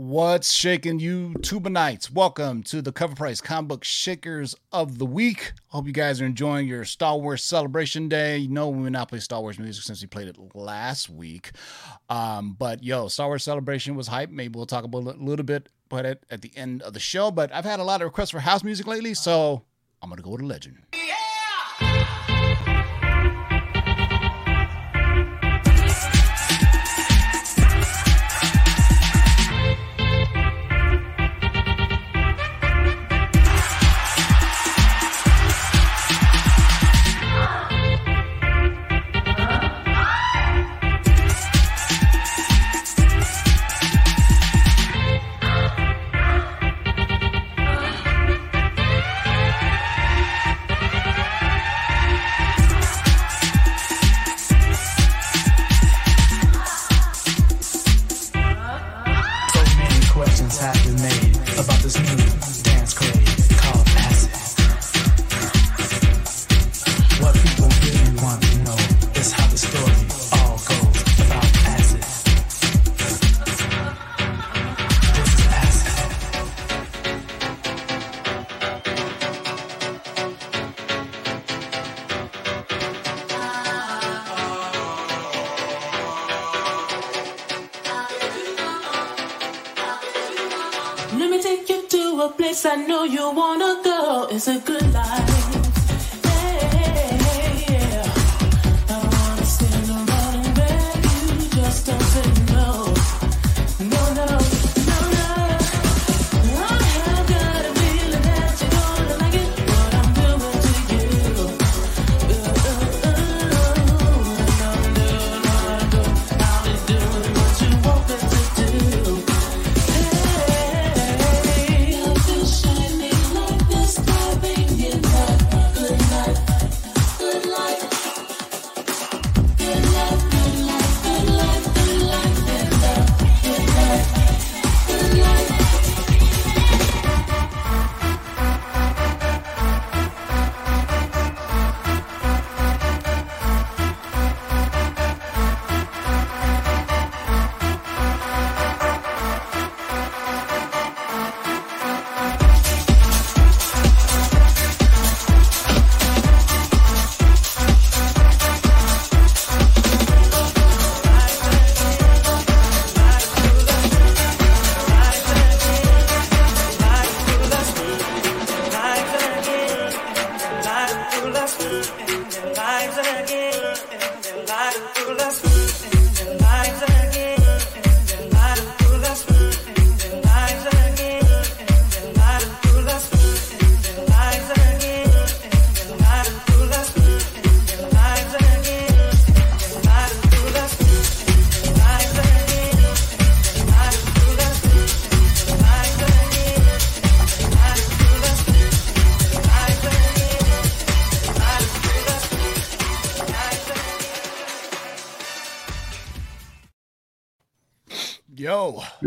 [0.00, 2.08] What's shaking you, Tubanites?
[2.08, 5.54] Welcome to the Cover Price Comic Book Shakers of the Week.
[5.66, 8.38] Hope you guys are enjoying your Star Wars Celebration Day.
[8.38, 11.50] You know we will not play Star Wars music since we played it last week.
[12.08, 14.30] Um, but yo, Star Wars Celebration was hype.
[14.30, 17.00] Maybe we'll talk about it a little bit but it at the end of the
[17.00, 17.32] show.
[17.32, 19.64] But I've had a lot of requests for house music lately, so
[20.00, 20.76] I'm gonna go to Legend.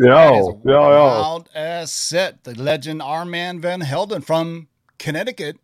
[0.01, 1.05] Yo, yo, yo.
[1.05, 2.43] Wild ass set.
[2.43, 4.67] The legend Armand Van Helden from
[4.97, 5.57] Connecticut.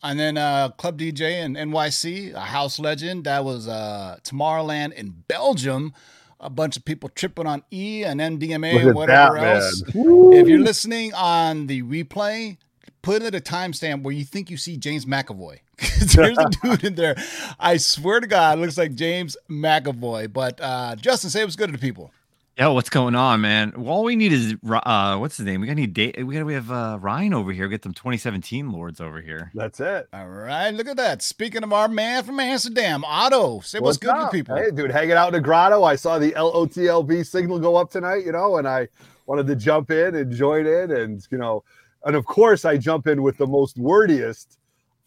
[0.00, 3.24] And then uh, Club DJ in NYC, a house legend.
[3.24, 5.92] That was uh, Tomorrowland in Belgium.
[6.38, 9.82] A bunch of people tripping on E and MDMA and whatever that, else.
[9.88, 12.58] If you're listening on the replay,
[13.02, 15.58] put it a timestamp where you think you see James McAvoy.
[16.14, 17.16] There's a dude in there.
[17.58, 20.32] I swear to God, looks like James McAvoy.
[20.32, 22.12] But uh, Justin, say what's good to the people.
[22.56, 23.72] Yo, what's going on, man?
[23.74, 25.60] All we need is uh, what's his name?
[25.60, 26.24] We got to need date.
[26.24, 27.66] We got we have uh, Ryan over here.
[27.66, 29.50] Get them 2017 lords over here.
[29.54, 30.06] That's it.
[30.12, 31.20] All right, look at that.
[31.20, 34.30] Speaking of our man from Amsterdam, Otto, say what's, what's good up?
[34.30, 34.54] to people.
[34.54, 35.82] Hey, dude, hanging out in the grotto.
[35.82, 38.86] I saw the LOTLB signal go up tonight, you know, and I
[39.26, 41.64] wanted to jump in and join in, and you know,
[42.04, 44.58] and of course I jump in with the most wordiest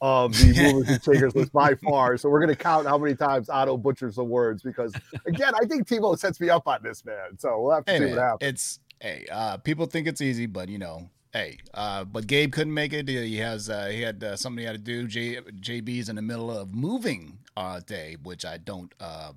[0.02, 2.18] of the movers and shakers list by far.
[2.18, 4.94] So we're going to count how many times Otto butchers the words because,
[5.26, 7.38] again, I think Timo sets me up on this, man.
[7.38, 8.50] So we'll have to hey, see man, what happens.
[8.50, 12.74] It's, hey, uh, people think it's easy, but, you know, hey, uh, but Gabe couldn't
[12.74, 13.08] make it.
[13.08, 15.08] He has, uh, he had uh, something he had to do.
[15.08, 19.32] J, JB's in the middle of moving uh, day, which I don't, uh,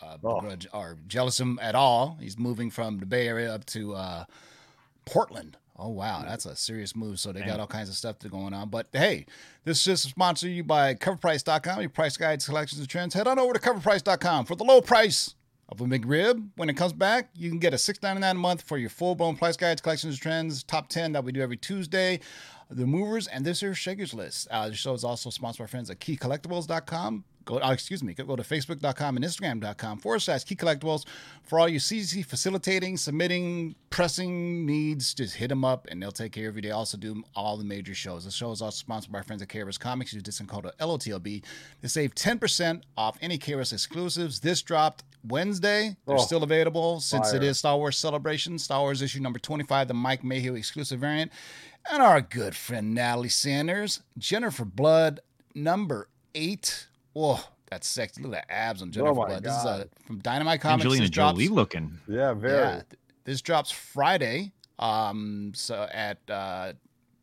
[0.00, 0.56] uh, oh.
[0.72, 2.18] or jealous him at all.
[2.20, 4.24] He's moving from the Bay Area up to uh,
[5.04, 5.56] Portland.
[5.78, 7.20] Oh wow, that's a serious move.
[7.20, 8.68] So they got all kinds of stuff going on.
[8.68, 9.26] But hey,
[9.64, 13.14] this is just sponsored you by coverprice.com, your price guides, collections, and trends.
[13.14, 15.36] Head on over to coverprice.com for the low price
[15.68, 16.48] of a McRib.
[16.56, 19.36] When it comes back, you can get a $6.99 a month for your full blown
[19.36, 22.20] price guides, collections, of trends, top 10 that we do every Tuesday.
[22.70, 24.46] The movers and this here Shakers list.
[24.50, 27.24] Uh, the show is also sponsored by friends at keycollectibles.com.
[27.46, 31.06] Go, uh, excuse me, go to facebook.com and instagram.com forward slash key collectibles
[31.44, 35.14] for all your CC facilitating, submitting, pressing needs.
[35.14, 36.62] Just hit them up and they'll take care of you.
[36.62, 38.26] They also do all the major shows.
[38.26, 40.12] The show is also sponsored by our friends at KRS Comics.
[40.12, 41.42] Use discount code LOTLB
[41.80, 44.40] to save 10% off any KRS exclusives.
[44.40, 45.96] This dropped Wednesday.
[46.06, 47.48] They're Oh, still available since it fire.
[47.48, 48.58] is Star Wars Celebration.
[48.58, 51.32] Star Wars issue number 25, the Mike Mayhew exclusive variant.
[51.90, 55.20] And our good friend Natalie Sanders, Jennifer Blood,
[55.54, 56.86] number eight.
[57.14, 57.38] Whoa,
[57.70, 58.22] that's sexy.
[58.22, 59.42] Look at the abs on Jennifer Oh my Blood.
[59.44, 59.80] This is God.
[59.80, 60.84] uh, from Dynamite Comics.
[60.84, 61.98] Angelina This drops- Jolie looking.
[62.06, 62.58] Yeah, very.
[62.58, 62.82] yeah,
[63.24, 64.52] this drops Friday.
[64.78, 66.74] Um, so at uh,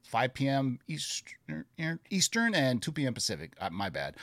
[0.03, 0.79] 5 p.m.
[0.87, 1.65] Eastern,
[2.09, 3.13] Eastern and 2 p.m.
[3.13, 3.53] Pacific.
[3.61, 4.15] Uh, my bad.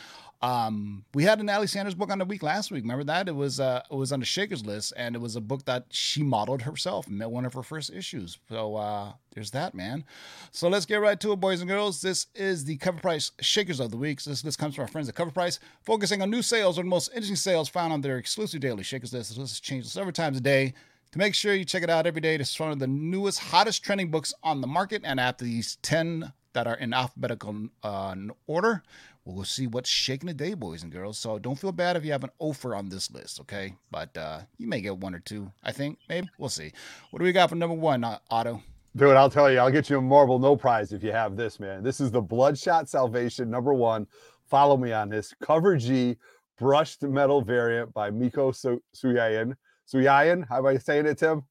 [0.43, 2.83] Um, we had an Ali Sanders book on the week last week.
[2.83, 3.29] Remember that?
[3.29, 5.87] It was uh, it was on the Shakers list, and it was a book that
[5.91, 7.09] she modeled herself.
[7.09, 8.39] One of her first issues.
[8.49, 10.05] So uh, there's that, man.
[10.51, 12.01] So let's get right to it, boys and girls.
[12.01, 14.21] This is the Cover Price Shakers of the Week.
[14.21, 16.89] This list comes from our friends at Cover Price, focusing on new sales or the
[16.89, 19.31] most interesting sales found on their exclusive daily Shakers list.
[19.31, 20.75] This list is changed several times a day.
[21.13, 23.39] To make sure you check it out every day, this is one of the newest,
[23.39, 25.03] hottest trending books on the market.
[25.05, 28.15] And after these 10 that are in alphabetical uh,
[28.47, 28.83] order,
[29.25, 31.19] we'll see what's shaking the day, boys and girls.
[31.19, 33.75] So don't feel bad if you have an offer on this list, okay?
[33.91, 36.29] But uh, you may get one or two, I think, maybe.
[36.39, 36.73] We'll see.
[37.11, 38.63] What do we got for number one, uh, Otto?
[38.95, 41.59] Dude, I'll tell you, I'll get you a Marvel no prize if you have this,
[41.59, 41.83] man.
[41.83, 44.07] This is the Bloodshot Salvation number one.
[44.51, 45.33] Follow me on this.
[45.41, 46.17] Cover G
[46.59, 49.55] brushed metal variant by Miko Su- Suyayan.
[49.91, 51.43] Suyayan, how am I saying it, Tim?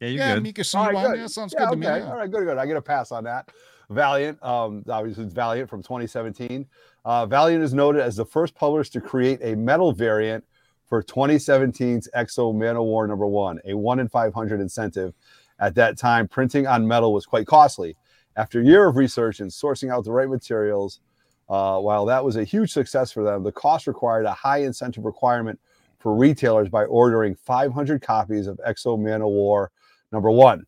[0.00, 0.42] Yeah, you're yeah, good.
[0.42, 1.10] Mika All right, Suwan.
[1.12, 1.20] good.
[1.20, 1.86] Yeah, sounds Yeah, good to me.
[1.86, 1.98] okay.
[2.00, 2.10] yeah.
[2.10, 2.58] All right, good, good.
[2.58, 3.48] I get a pass on that.
[3.90, 6.66] Valiant, um, obviously it's Valiant from 2017.
[7.04, 10.44] Uh, Valiant is noted as the first publisher to create a metal variant
[10.86, 15.14] for 2017's X-O Manowar number one, a one in 500 incentive.
[15.58, 17.96] At that time, printing on metal was quite costly.
[18.36, 21.00] After a year of research and sourcing out the right materials,
[21.48, 25.04] uh, while that was a huge success for them, the cost required a high incentive
[25.04, 25.58] requirement
[25.98, 29.68] for retailers by ordering 500 copies of X-O Manowar
[30.10, 30.66] number one.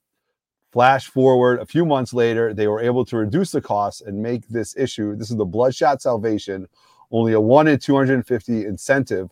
[0.75, 4.49] Flash forward a few months later, they were able to reduce the costs and make
[4.49, 5.15] this issue.
[5.15, 6.67] This is the Bloodshot Salvation,
[7.12, 9.31] only a one in 250 incentive.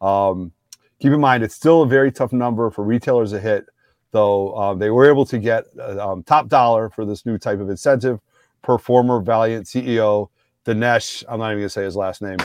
[0.00, 0.50] Um,
[0.98, 3.66] keep in mind, it's still a very tough number for retailers to hit,
[4.10, 7.60] though um, they were able to get uh, um, top dollar for this new type
[7.60, 8.18] of incentive
[8.60, 10.28] per former Valiant CEO
[10.66, 11.22] Dinesh.
[11.28, 12.38] I'm not even going to say his last name.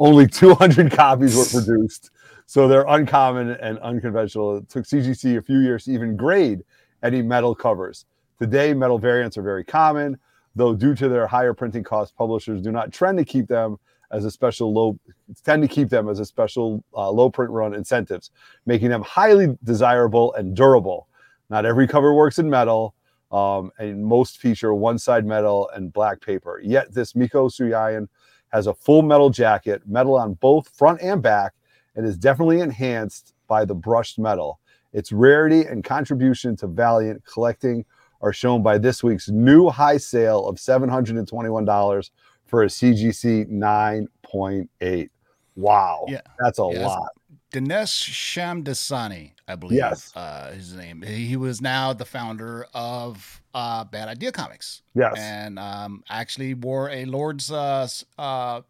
[0.00, 2.10] Only 200 copies were produced.
[2.46, 4.56] So they're uncommon and unconventional.
[4.56, 6.64] It took CGC a few years to even grade
[7.04, 8.06] any metal covers.
[8.40, 10.18] Today, metal variants are very common,
[10.56, 13.76] though due to their higher printing costs, publishers do not trend to keep them
[14.10, 14.98] as a special low
[15.44, 18.30] tend to keep them as a special uh, low print run incentives,
[18.66, 21.08] making them highly desirable and durable.
[21.50, 22.94] Not every cover works in metal,
[23.32, 26.60] um, and most feature one side metal and black paper.
[26.62, 28.08] Yet this Mico Suayan
[28.52, 31.52] has a full metal jacket, metal on both front and back,
[31.96, 34.60] and is definitely enhanced by the brushed metal.
[34.94, 37.84] Its rarity and contribution to Valiant collecting
[38.22, 42.10] are shown by this week's new high sale of $721
[42.46, 45.08] for a CGC 9.8.
[45.56, 46.04] Wow.
[46.08, 46.20] Yeah.
[46.38, 47.08] That's a Yeah, lot.
[47.52, 49.78] Dinesh Shamdasani, I believe.
[49.78, 50.12] Yes.
[50.16, 51.02] Uh, his name.
[51.02, 54.82] He was now the founder of uh, Bad Idea Comics.
[54.94, 55.14] Yes.
[55.18, 57.86] and um, actually wore a Lord's uh,
[58.18, 58.62] uh,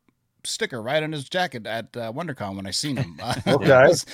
[0.46, 3.20] sticker right on his jacket at uh, WonderCon when I seen him.
[3.46, 3.72] Okay.
[3.72, 4.06] I, was,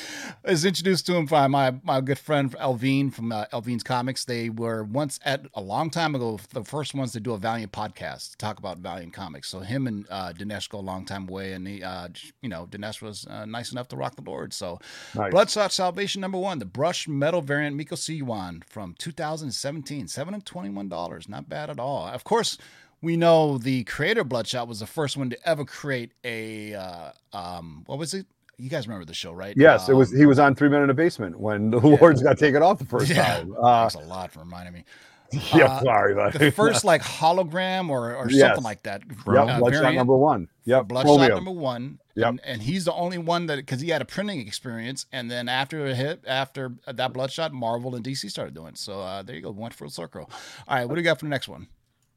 [0.44, 4.24] I was introduced to him by my my good friend Elvine from uh, Elvine's Comics.
[4.24, 7.72] They were once at a long time ago the first ones to do a Valiant
[7.72, 9.48] podcast to talk about Valiant Comics.
[9.48, 12.08] So him and uh, Dinesh go a long time away, and he, uh,
[12.42, 14.52] you know, Dinesh was uh, nice enough to rock the Lord.
[14.52, 14.78] So
[15.14, 15.30] Nice.
[15.30, 20.88] Bloodshot Salvation number one, the brushed metal variant Mico Suayan from 2017, seven and twenty-one
[20.88, 21.28] dollars.
[21.28, 22.06] Not bad at all.
[22.06, 22.58] Of course,
[23.02, 27.10] we know the creator of Bloodshot was the first one to ever create a uh,
[27.32, 28.26] um, what was it?
[28.58, 29.54] You guys remember the show, right?
[29.56, 30.12] Yes, it was.
[30.12, 32.78] Um, He was on Three Men in a Basement when the Lords got taken off
[32.78, 33.36] the first Yeah.
[33.38, 33.54] time.
[33.58, 34.84] Uh, Thanks a lot for reminding me.
[35.54, 38.40] yeah, uh, sorry, but The first like hologram or, or Yes.
[38.48, 39.02] something like that.
[39.08, 39.96] Yep, uh, Bloodshot variant.
[39.96, 40.48] number one.
[40.64, 41.34] Yep, Bloodshot Chromium.
[41.44, 41.98] number one.
[42.16, 42.28] Yep.
[42.28, 45.48] And, and he's the only one that because he had a printing experience, and then
[45.48, 48.70] after it hit, after that Bloodshot, Marvel and DC started doing.
[48.70, 48.78] it.
[48.78, 50.28] So uh, there you go, went full circle.
[50.68, 51.68] All right, what do you got for the next one?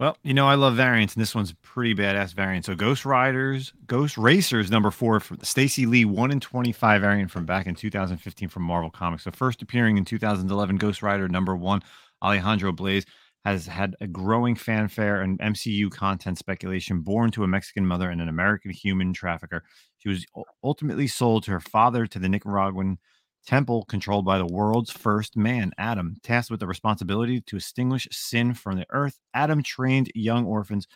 [0.03, 2.65] Well, you know, I love variants, and this one's a pretty badass variant.
[2.65, 7.45] So, Ghost Riders, Ghost Racers, number four the Stacy Lee one in twenty-five variant from
[7.45, 9.23] back in 2015 from Marvel Comics.
[9.23, 11.83] So, first appearing in 2011, Ghost Rider number one,
[12.21, 13.05] Alejandra Blaze.
[13.45, 18.19] has had a growing fanfare and MCU content speculation born to a Mexican mother and
[18.19, 19.63] an American human trafficker.
[19.99, 20.25] She was
[20.65, 22.97] ultimately sold to her father to the Nicaraguan
[23.45, 28.53] temple controlled by the world's first man, Adam, tasked with the responsibility to extinguish sin
[28.53, 29.19] from the earth.
[29.33, 30.87] Adam trained young orphans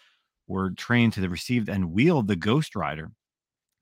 [0.47, 3.11] were trained to receive and wield the Ghost Rider.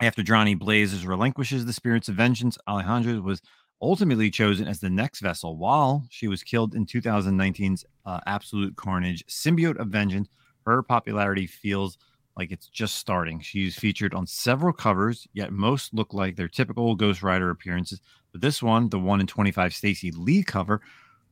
[0.01, 3.41] After Johnny Blazes relinquishes the spirits of vengeance, Alejandra was
[3.81, 9.25] ultimately chosen as the next vessel while she was killed in 2019's uh, Absolute Carnage
[9.27, 10.27] Symbiote of Vengeance.
[10.65, 11.97] Her popularity feels
[12.37, 13.39] like it's just starting.
[13.39, 18.01] She's featured on several covers, yet most look like their typical Ghost Rider appearances.
[18.31, 20.81] But this one, the one in 25 Stacy Lee cover,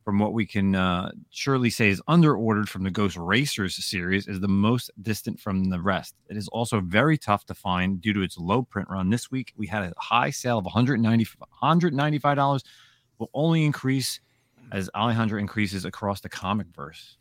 [0.04, 4.40] from what we can uh, surely say is underordered from the Ghost Racers series, is
[4.40, 6.14] the most distant from the rest.
[6.28, 9.10] It is also very tough to find due to its low print run.
[9.10, 12.64] This week, we had a high sale of $190, $195,
[13.18, 14.20] will only increase
[14.72, 17.16] as Alejandra increases across the comic verse.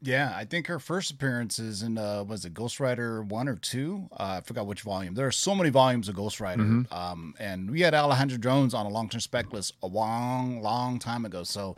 [0.00, 3.56] Yeah, I think her first appearance is in uh was it Ghost Rider one or
[3.56, 4.08] two?
[4.12, 5.14] Uh, I forgot which volume.
[5.14, 6.62] There are so many volumes of Ghost Rider.
[6.62, 6.94] Mm-hmm.
[6.94, 11.00] Um, and we had Alejandra Jones on a long term spec list a long, long
[11.00, 11.42] time ago.
[11.42, 11.76] So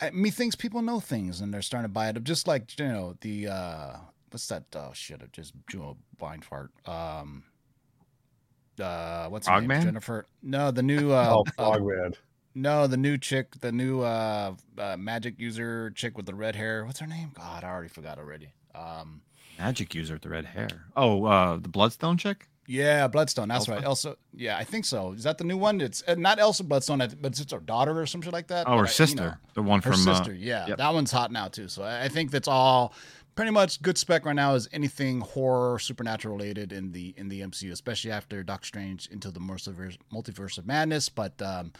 [0.00, 2.16] I, methinks people know things and they're starting to buy it.
[2.16, 2.24] Up.
[2.24, 3.96] Just like you know the uh,
[4.30, 4.64] what's that?
[4.74, 5.20] Oh shit!
[5.22, 6.72] I just drew a blind fart.
[6.86, 7.44] Um,
[8.80, 9.82] uh, what's her name?
[9.82, 10.26] Jennifer?
[10.42, 12.14] No, the new uh, oh, Frogman.
[12.54, 16.84] No, the new chick, the new uh, uh, magic user chick with the red hair.
[16.84, 17.32] What's her name?
[17.34, 18.52] God, I already forgot already.
[18.74, 19.22] Um,
[19.58, 20.68] magic user with the red hair.
[20.96, 22.48] Oh, uh, the Bloodstone chick.
[22.66, 23.48] Yeah, Bloodstone.
[23.48, 23.72] That's Elsa?
[23.72, 23.84] right.
[23.84, 24.16] Elsa.
[24.32, 25.12] Yeah, I think so.
[25.12, 25.80] Is that the new one?
[25.80, 28.66] It's uh, not Elsa Bloodstone, but it's her daughter or something like that.
[28.68, 29.22] Oh, her sister.
[29.22, 30.32] You know, the one her from uh, sister.
[30.32, 30.78] yeah, yep.
[30.78, 31.68] that one's hot now too.
[31.68, 32.94] So I think that's all
[33.34, 37.40] pretty much good spec right now is anything horror supernatural related in the in the
[37.40, 41.08] MCU, especially after Doctor Strange into the multiverse, multiverse of madness.
[41.08, 41.72] But um,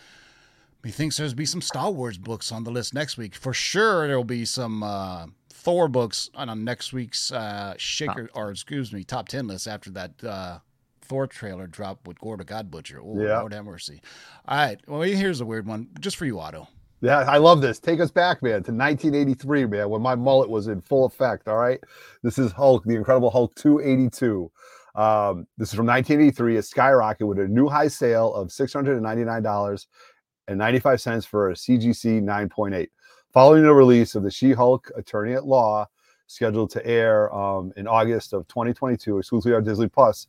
[0.84, 4.06] he thinks there's be some Star Wars books on the list next week for sure.
[4.06, 4.82] There will be some.
[4.82, 5.26] Uh,
[5.64, 10.12] Thor books on, next week's uh, shaker or excuse me top ten list after that
[10.22, 10.58] uh,
[11.00, 13.00] Thor trailer dropped with Gorr the God Butcher.
[13.02, 13.40] Oh, yeah.
[13.40, 14.02] Lord have mercy.
[14.46, 14.80] All right.
[14.86, 16.68] Well, here's a weird one just for you, Otto.
[17.00, 17.78] Yeah, I love this.
[17.78, 21.48] Take us back, man, to 1983, man, when my mullet was in full effect.
[21.48, 21.80] All right.
[22.22, 24.50] This is Hulk, the Incredible Hulk 282.
[24.94, 26.56] Um, this is from 1983.
[26.56, 28.48] It skyrocketed with a new high sale of
[30.48, 32.88] $699.95 for a CGC 9.8.
[33.32, 35.86] Following the release of the She Hulk Attorney at Law,
[36.26, 40.28] scheduled to air um, in August of 2022, exclusively on Disney Plus,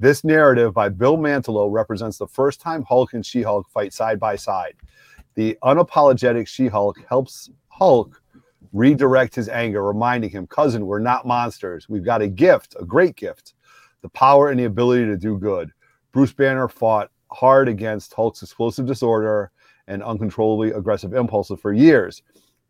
[0.00, 4.18] this narrative by Bill Mantlo represents the first time Hulk and She Hulk fight side
[4.18, 4.74] by side.
[5.34, 8.20] The unapologetic She Hulk helps Hulk
[8.72, 11.88] redirect his anger, reminding him, Cousin, we're not monsters.
[11.88, 13.54] We've got a gift, a great gift,
[14.02, 15.70] the power and the ability to do good.
[16.12, 19.50] Bruce Banner fought hard against Hulk's explosive disorder
[19.88, 22.22] and uncontrollably aggressive impulses for years.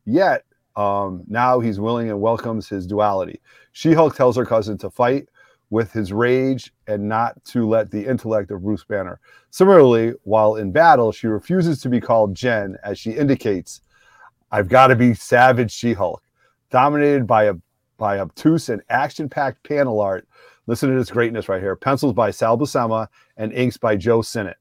[0.05, 0.45] Yet,
[0.77, 3.41] um, now he's willing and welcomes his duality.
[3.73, 5.29] She Hulk tells her cousin to fight
[5.71, 9.21] with his rage and not to let the intellect of Bruce Banner.
[9.51, 13.81] Similarly, while in battle, she refuses to be called Jen as she indicates,
[14.51, 16.23] I've got to be Savage She Hulk.
[16.71, 17.55] Dominated by a
[17.97, 20.27] by obtuse and action-packed panel art.
[20.67, 21.77] Listen to this greatness right here.
[21.77, 23.07] Pencils by Sal Buscema
[23.37, 24.57] and inks by Joe Sinnott.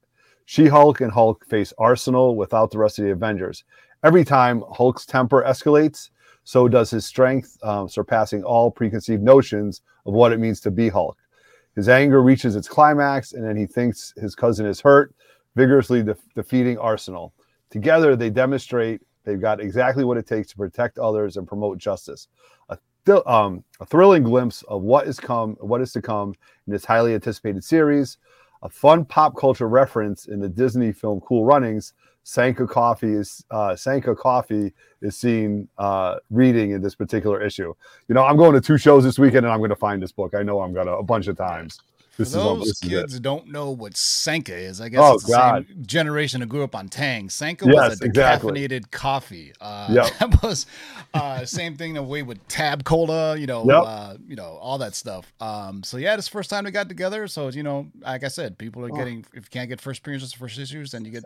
[0.46, 3.64] She-Hulk and Hulk face Arsenal without the rest of the Avengers.
[4.02, 6.10] Every time Hulk's temper escalates,
[6.44, 10.90] so does his strength, um, surpassing all preconceived notions of what it means to be
[10.90, 11.16] Hulk.
[11.74, 15.14] His anger reaches its climax, and then he thinks his cousin is hurt,
[15.56, 17.32] vigorously de- defeating Arsenal.
[17.70, 22.28] Together, they demonstrate they've got exactly what it takes to protect others and promote justice.
[22.68, 26.34] A, th- um, a thrilling glimpse of what is come, what is to come
[26.66, 28.18] in this highly anticipated series.
[28.64, 31.92] A fun pop culture reference in the Disney film Cool Runnings
[32.24, 37.74] Sanka Coffee is uh, Sanka Coffee is seen uh, reading in this particular issue.
[38.08, 40.12] You know, I'm going to two shows this weekend, and I'm going to find this
[40.12, 40.34] book.
[40.34, 41.78] I know I'm gonna a bunch of times.
[42.16, 45.32] This For those is, kids don't know what Sanka is, I guess oh, it's the
[45.32, 45.66] God.
[45.66, 47.28] same generation who grew up on Tang.
[47.28, 48.80] Sanka yes, was a decaffeinated exactly.
[48.90, 49.52] coffee.
[49.60, 50.18] Uh, yep.
[50.20, 50.66] That was
[51.12, 53.82] uh, same thing the way with Tab Cola, you know, yep.
[53.84, 55.32] uh, you know, all that stuff.
[55.40, 57.26] Um, so yeah, this first time we got together.
[57.26, 58.96] So you know, like I said, people are oh.
[58.96, 61.24] getting if you can't get first appearances, first issues, then you get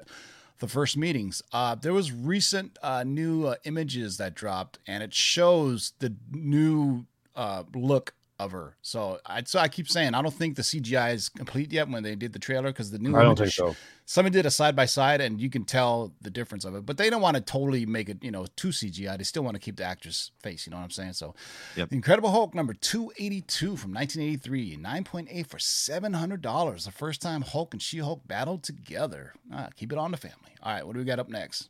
[0.59, 1.43] the first meetings.
[1.53, 7.07] Uh, there was recent uh, new uh, images that dropped, and it shows the new
[7.37, 8.77] uh, look of her.
[8.83, 12.03] So I so I keep saying I don't think the CGI is complete yet when
[12.03, 13.75] they did the trailer because the new I don't think so.
[14.07, 16.97] Somebody did a side by side and you can tell the difference of it, but
[16.97, 19.19] they don't want to totally make it you know too CGI.
[19.19, 20.67] They still want to keep the actress face.
[20.67, 21.15] You know what I'm saying?
[21.15, 21.35] So,
[21.77, 21.93] yep.
[21.93, 26.85] Incredible Hulk number 282 from 1983, 9.8 for 700 dollars.
[26.85, 29.35] The first time Hulk and She Hulk battled together.
[29.53, 30.55] Ah, keep it on the family.
[30.63, 31.69] All right, what do we got up next?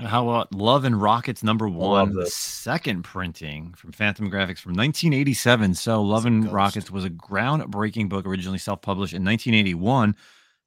[0.00, 5.74] How about Love and Rockets number one, the second printing from Fantagraphics from 1987.
[5.74, 10.14] So Love and Rockets was a groundbreaking book originally self-published in 1981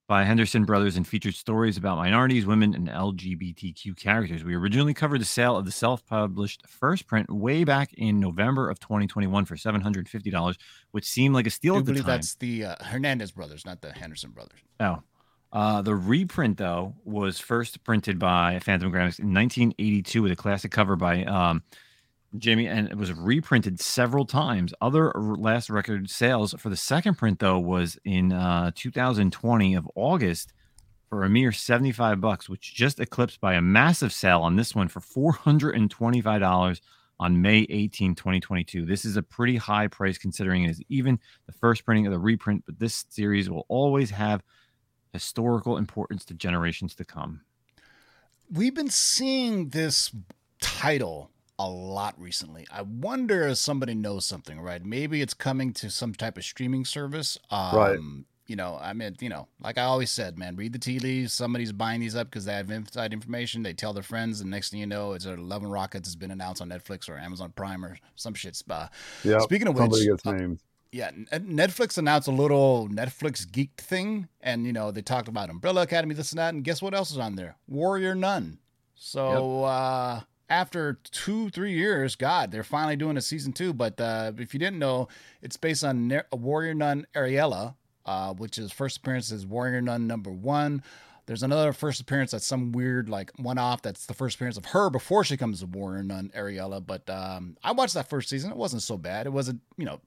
[0.06, 4.44] by Henderson Brothers and featured stories about minorities, women, and LGBTQ characters.
[4.44, 8.82] We originally covered the sale of the self-published first print way back in November of
[8.82, 10.58] 2021 for $750,
[10.92, 12.18] which seemed like a steal I at the believe time.
[12.18, 14.60] that's the uh, Hernandez brothers, not the Henderson brothers.
[14.82, 15.02] Oh.
[15.54, 20.96] Uh, the reprint, though, was first printed by Fantagraphics in 1982 with a classic cover
[20.96, 21.62] by um,
[22.38, 24.74] Jamie, and it was reprinted several times.
[24.80, 30.54] Other last record sales for the second print, though, was in uh, 2020 of August
[31.10, 34.88] for a mere 75 bucks, which just eclipsed by a massive sale on this one
[34.88, 36.82] for $425
[37.20, 38.86] on May 18, 2022.
[38.86, 42.20] This is a pretty high price considering it is even the first printing of the
[42.20, 44.42] reprint, but this series will always have
[45.14, 47.42] historical importance to generations to come.
[48.52, 50.12] We've been seeing this
[50.60, 52.68] title a lot recently.
[52.72, 54.84] I wonder if somebody knows something, right?
[54.84, 57.38] Maybe it's coming to some type of streaming service.
[57.50, 58.00] Um, Right.
[58.48, 61.32] You know, I mean, you know, like I always said, man, read the tea leaves.
[61.32, 63.64] Somebody's buying these up because they have inside information.
[63.64, 66.18] They tell their friends, and next thing you know, it's a Love and Rockets has
[66.18, 68.62] been announced on Netflix or Amazon Prime or some shit.
[68.70, 68.88] Uh,
[69.24, 69.40] Yeah.
[69.40, 70.60] Speaking of which, Somebody gets uh, named.
[70.92, 75.84] Yeah, Netflix announced a little Netflix geek thing, and you know they talked about Umbrella
[75.84, 77.56] Academy, this and that, and guess what else is on there?
[77.68, 78.60] Warrior Nun.
[78.96, 83.74] So uh, after two, three years, God, they're finally doing a season two.
[83.74, 85.08] But uh, if you didn't know,
[85.42, 90.08] it's based on Ne- Warrior Nun Ariella, uh, which is first appearance is Warrior Nun
[90.08, 90.84] number one.
[91.26, 93.82] There's another first appearance that's some weird like one off.
[93.82, 96.86] That's the first appearance of her before she comes to Warrior Nun Ariella.
[96.86, 98.52] But um, I watched that first season.
[98.52, 99.28] It wasn't so bad.
[99.28, 100.02] It wasn't you know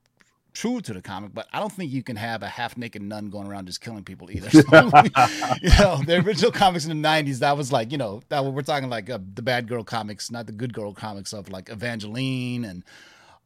[0.54, 3.28] true to the comic, but I don't think you can have a half naked nun
[3.28, 4.48] going around just killing people either.
[4.54, 4.60] So,
[5.62, 8.62] you know, the original comics in the '90s, that was like, you know, that we're
[8.62, 12.64] talking like uh, the bad girl comics, not the good girl comics of like Evangeline
[12.64, 12.84] and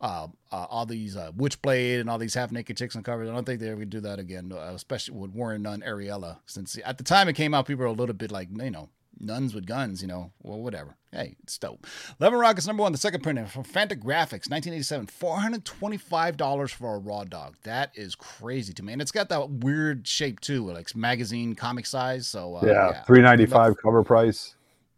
[0.00, 3.28] uh, uh, all these uh, Witchblade and all these half naked chicks on covers.
[3.28, 6.38] I don't think they ever do that again, uh, especially with Warrior Nun Ariella.
[6.46, 8.90] Since at the time it came out, people were a little bit like, you know,
[9.20, 10.96] nuns with guns, you know, well, whatever.
[11.12, 11.86] Hey, it's dope.
[12.20, 17.24] Love and Rockets number one, the second printing from Fantagraphics, 1987, $425 for a raw
[17.24, 17.56] dog.
[17.62, 18.92] That is crazy to me.
[18.92, 22.26] And it's got that weird shape too, like magazine comic size.
[22.26, 24.54] So, uh, yeah, Good luck- cover price.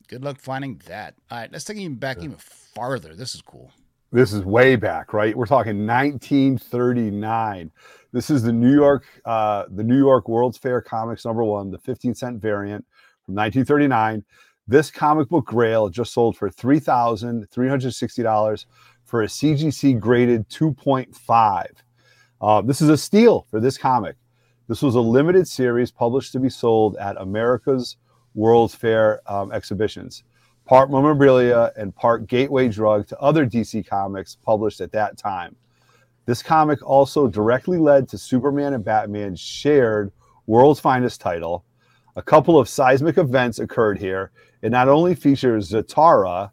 [0.09, 1.14] Good luck finding that.
[1.30, 3.14] All right, let's take even back even farther.
[3.14, 3.70] This is cool.
[4.12, 5.37] This is way back, right?
[5.37, 7.70] We're talking 1939.
[8.12, 11.78] This is the New York, uh, the New York World's Fair Comics number one, the
[11.78, 12.85] 15 cent variant
[13.30, 14.24] from 1939.
[14.66, 18.66] This comic book grail just sold for three thousand three hundred sixty dollars
[19.04, 21.66] for a CGC graded 2.5.
[22.40, 24.16] Uh, this is a steal for this comic.
[24.68, 27.96] This was a limited series published to be sold at America's
[28.34, 30.22] World's Fair um, exhibitions
[30.66, 35.56] part memorabilia and part gateway drug to other DC comics published at that time.
[36.26, 40.12] This comic also directly led to Superman and Batman's shared
[40.46, 41.64] World's Finest title.
[42.20, 44.30] A couple of seismic events occurred here.
[44.61, 46.50] It not only features Zatara,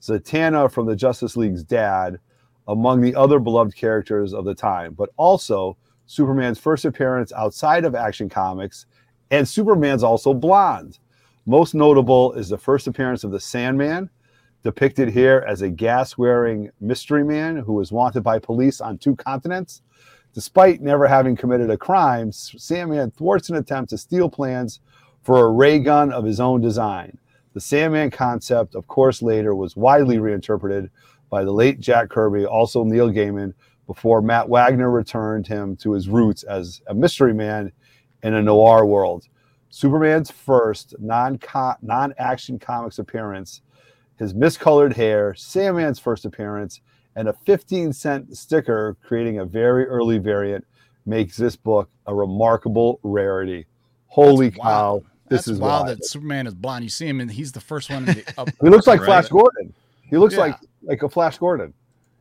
[0.00, 2.20] Zatanna from the Justice League's dad,
[2.68, 5.76] among the other beloved characters of the time, but also
[6.06, 8.86] Superman's first appearance outside of Action Comics,
[9.32, 11.00] and Superman's also blonde.
[11.46, 14.08] Most notable is the first appearance of the Sandman,
[14.62, 19.16] depicted here as a gas wearing mystery man who was wanted by police on two
[19.16, 19.82] continents.
[20.32, 24.78] Despite never having committed a crime, Sandman thwarts an attempt to steal plans
[25.28, 27.18] for a ray gun of his own design.
[27.52, 30.88] The Sandman concept, of course, later was widely reinterpreted
[31.28, 33.52] by the late Jack Kirby, also Neil Gaiman,
[33.86, 37.72] before Matt Wagner returned him to his roots as a mystery man
[38.22, 39.28] in a noir world.
[39.68, 41.38] Superman's first non
[41.82, 43.60] non action comics appearance,
[44.16, 46.80] his miscolored hair, Sandman's first appearance,
[47.16, 50.64] and a 15 cent sticker creating a very early variant
[51.04, 53.66] makes this book a remarkable rarity.
[54.06, 55.02] Holy cow!
[55.30, 55.98] This That's is wild wild.
[55.98, 56.84] that Superman is blonde.
[56.84, 58.48] You see him, and he's the first one in the up.
[58.60, 59.06] He looks like right?
[59.06, 59.72] Flash Gordon.
[60.02, 60.40] He looks Yeah.
[60.40, 61.74] like like a Flash Gordon.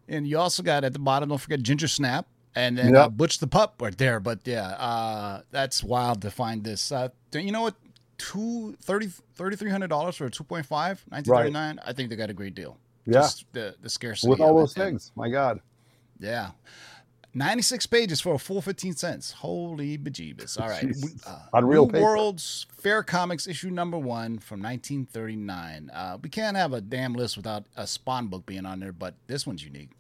[0.10, 3.39] And you also got at the bottom, don't forget Ginger Snap and then uh, Butch
[3.39, 4.20] the Pup right there.
[4.20, 6.91] But yeah, uh, that's wild to find this.
[6.91, 7.76] Uh, you know what?
[8.17, 11.80] Two thirty thirty three hundred dollars for a 2.5, 1939.
[11.86, 12.78] I think they got a great deal.
[13.06, 14.30] Yeah, Just the, the scarcity.
[14.30, 15.12] with all those things.
[15.15, 15.60] My God.
[16.20, 16.52] Yeah.
[17.38, 19.32] 96 pages for a full 15 cents.
[19.32, 20.60] Holy bejeebus.
[20.60, 20.82] All right.
[20.82, 21.23] Jesus.
[21.26, 22.04] Uh, Unreal New paper.
[22.04, 25.91] World's Fair Comics issue number one from 1939.
[25.93, 29.15] Uh, we can't have a damn list without a Spawn book being on there, but
[29.28, 29.91] this one's unique.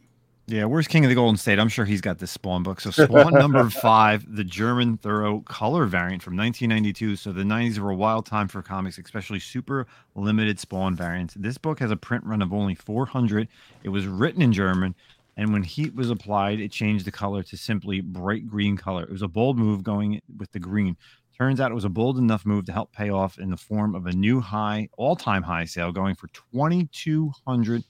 [0.49, 1.59] Yeah, where's King of the Golden State?
[1.59, 2.79] I'm sure he's got this Spawn book.
[2.79, 7.17] So Spawn number five, the German Thermo color variant from 1992.
[7.17, 11.33] So the 90s were a wild time for comics, especially super limited Spawn variants.
[11.33, 13.49] This book has a print run of only 400.
[13.83, 14.95] It was written in German,
[15.37, 19.03] and when heat was applied, it changed the color to simply bright green color.
[19.03, 20.97] It was a bold move going with the green.
[21.37, 23.93] Turns out it was a bold enough move to help pay off in the form
[23.93, 27.83] of a new high, all-time high sale, going for $2,220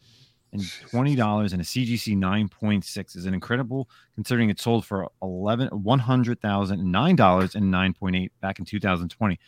[0.53, 5.99] and a CGC nine point six is an incredible considering it sold for eleven one
[5.99, 9.39] hundred thousand nine dollars and nine point eight back in two thousand twenty.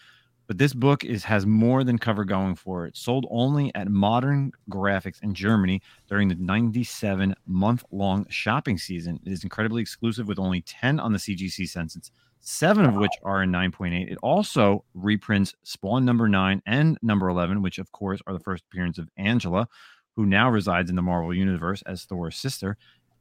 [0.50, 2.98] But this book is has more than cover going for it.
[2.98, 9.20] Sold only at Modern Graphics in Germany during the 97 month long shopping season.
[9.28, 12.10] It is incredibly exclusive with only 10 on the CGC census,
[12.40, 14.12] seven of which are in 9.8.
[14.12, 18.64] It also reprints Spawn number nine and number 11, which of course are the first
[18.72, 19.68] appearance of Angela,
[20.16, 22.76] who now resides in the Marvel Universe as Thor's sister.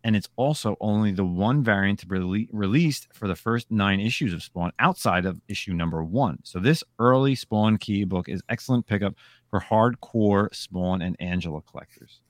[0.04, 3.98] And it's also only the one variant to be rele- released for the first nine
[4.00, 6.38] issues of Spawn outside of issue number one.
[6.44, 9.14] So, this early Spawn Key book is excellent pickup
[9.50, 12.20] for hardcore Spawn and Angela collectors.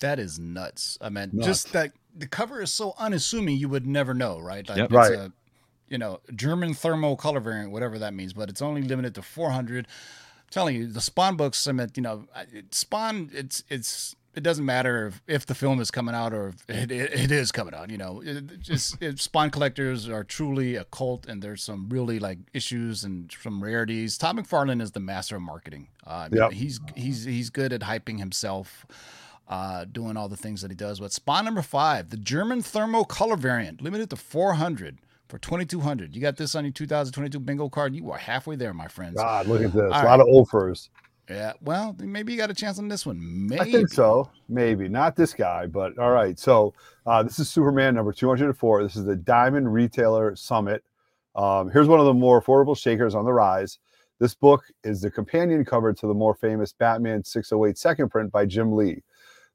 [0.00, 0.98] That is nuts.
[1.00, 1.46] I mean, Nuts.
[1.46, 4.68] just that the cover is so unassuming, you would never know, right?
[4.68, 4.84] Like Yep.
[4.86, 5.12] it's Right.
[5.12, 5.32] A,
[5.88, 9.86] you know, German thermal color variant, whatever that means, but it's only limited to 400.
[9.86, 9.92] I'm
[10.50, 11.66] telling you, the Spawn books.
[11.66, 12.26] I mean, you know,
[12.70, 13.30] Spawn.
[13.32, 14.16] It's it's.
[14.34, 17.30] It doesn't matter if, if the film is coming out or if it, it, it
[17.30, 17.90] is coming out.
[17.90, 22.18] You know, it, just it, Spawn collectors are truly a cult, and there's some really
[22.18, 24.18] like issues and some rarities.
[24.18, 25.88] Todd McFarlane is the master of marketing.
[26.06, 26.52] Uh, Yep.
[26.52, 28.86] he's he's he's good at hyping himself
[29.48, 31.00] uh, doing all the things that he does.
[31.00, 36.14] But Spawn number five, the German thermo color variant, limited to 400 for 2200.
[36.14, 37.94] You got this on your 2022 bingo card.
[37.94, 39.16] You are halfway there, my friends.
[39.16, 39.82] God, look at this.
[39.92, 40.90] All a lot of offers.
[41.28, 41.52] Yeah.
[41.62, 43.18] Well, maybe you got a chance on this one.
[43.48, 43.60] Maybe.
[43.60, 44.30] I think so.
[44.48, 46.38] Maybe not this guy, but all right.
[46.38, 46.74] So
[47.06, 48.82] uh, this is Superman number 204.
[48.82, 50.84] This is the Diamond Retailer Summit.
[51.34, 53.78] Um, here's one of the more affordable shakers on the rise.
[54.20, 58.46] This book is the companion cover to the more famous Batman 608 second print by
[58.46, 59.02] Jim Lee.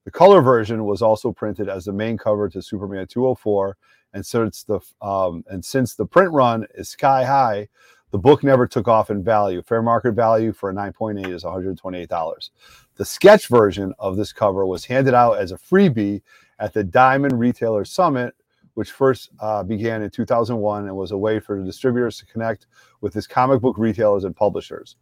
[0.05, 3.77] The color version was also printed as the main cover to Superman 204,
[4.13, 7.67] and since the um, and since the print run is sky high,
[8.11, 9.61] the book never took off in value.
[9.61, 12.49] Fair market value for a 9.8 is $128.
[12.95, 16.21] The sketch version of this cover was handed out as a freebie
[16.59, 18.35] at the Diamond Retailer Summit,
[18.73, 22.67] which first uh, began in 2001 and was a way for the distributors to connect
[23.01, 24.95] with his comic book retailers and publishers.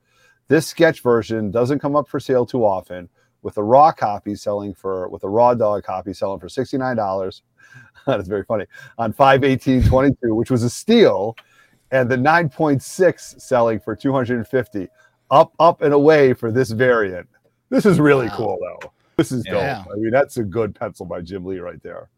[0.47, 3.09] This sketch version doesn't come up for sale too often,
[3.41, 7.41] with a raw copy selling for with a raw dog copy selling for $69.
[8.05, 8.65] That's very funny
[8.97, 11.35] on 51822, which was a steal,
[11.91, 14.87] and the 9.6 selling for 250.
[15.29, 17.27] Up, up and away for this variant.
[17.69, 18.35] This is really Wow.
[18.37, 18.91] cool though.
[19.17, 19.83] This is Yeah.
[19.83, 19.93] dope.
[19.93, 22.09] I mean, that's a good pencil by Jim Lee right there.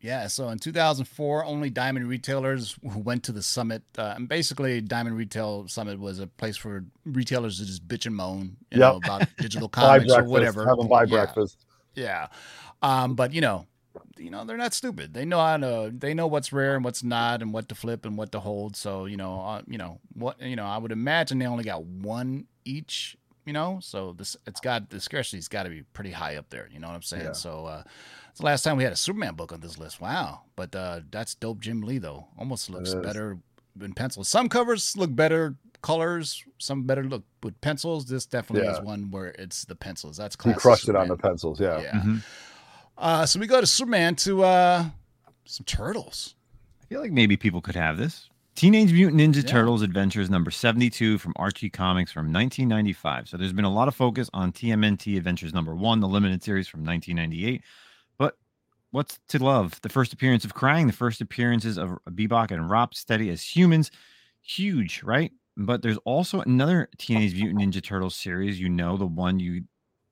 [0.00, 4.80] Yeah, so in 2004, only Diamond retailers who went to the summit, uh, and basically
[4.80, 8.92] Diamond Retail Summit was a place for retailers to just bitch and moan, you Yep.
[8.92, 10.64] know, about digital comics or whatever.
[10.68, 11.66] Have them buy Yeah, breakfast.
[11.94, 12.28] Yeah,
[12.80, 13.66] um, but you know,
[14.18, 15.14] you know they're not stupid.
[15.14, 15.92] They know how to.
[15.96, 18.76] They know what's rare and what's not, and what to flip and what to hold.
[18.76, 20.66] So you know, uh, you know what you know.
[20.66, 23.16] I would imagine they only got one each.
[23.46, 26.68] You know, so this it's got the scarcity's got to be pretty high up there.
[26.70, 27.24] You know what I'm saying?
[27.24, 27.32] Yeah.
[27.32, 27.82] So uh,
[28.28, 30.02] it's the last time we had a Superman book on this list.
[30.02, 32.26] Wow, but uh, that's dope, Jim Lee though.
[32.38, 33.38] Almost looks better
[33.80, 34.22] in pencil.
[34.22, 36.44] Some covers look better colors.
[36.58, 38.04] Some better look with pencils.
[38.04, 40.18] This definitely is one where it's the pencils.
[40.18, 41.58] That's He classic crushed it on the pencils.
[41.58, 41.80] Yeah.
[41.80, 41.92] Yeah.
[42.02, 42.22] Mhm.
[42.98, 44.84] Uh, so we go to Superman to uh,
[45.44, 46.34] some turtles.
[46.82, 48.28] I feel like maybe people could have this.
[48.56, 49.50] Teenage Mutant Ninja Yeah.
[49.52, 53.28] Turtles Adventures number 72 from Archie Comics from 1995.
[53.28, 56.66] So there's been a lot of focus on TMNT Adventures number 1, the limited series
[56.66, 57.62] from 1998.
[58.18, 58.36] But
[58.90, 59.80] what's to love?
[59.82, 63.92] The first appearance of Krang, the first appearances of Bebop and Rocksteady as humans,
[64.42, 65.30] huge, right?
[65.56, 69.62] But there's also another Teenage Mutant Ninja Turtles series, you know, the one you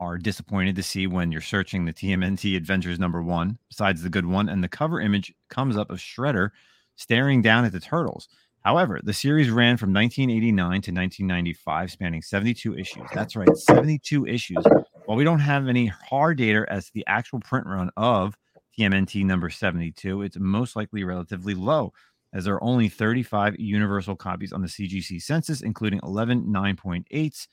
[0.01, 4.27] are disappointed to see when you're searching the TMNT Adventures number 1, besides the good
[4.27, 6.51] one, and the cover image comes up of Shredder
[6.97, 8.29] staring down at the turtles.
[8.65, 13.09] However, the series ran from 1989 to 1995, spanning 72 issues.
[13.15, 14.65] That's right, 72 issues.
[15.05, 18.37] While we don't have any hard data as to the actual print run of
[18.77, 21.93] TMNT number 72, it's most likely relatively low,
[22.33, 27.47] as there are only 35 universal copies on the CGC census, including 11 9.8s.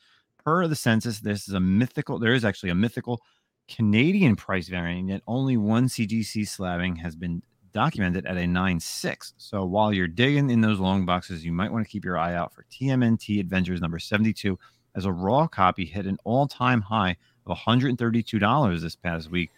[0.46, 3.22] Per the census, this is a mythical, there is actually a mythical
[3.68, 9.34] Canadian price variant, yet only one CGC slabbing has been documented at a 9.6.
[9.38, 12.36] So while you're digging in those long boxes, you might want to keep your eye
[12.36, 14.58] out for TMNT Adventures number 72
[14.96, 19.50] as a raw copy hit an all-time high of $132 this past week.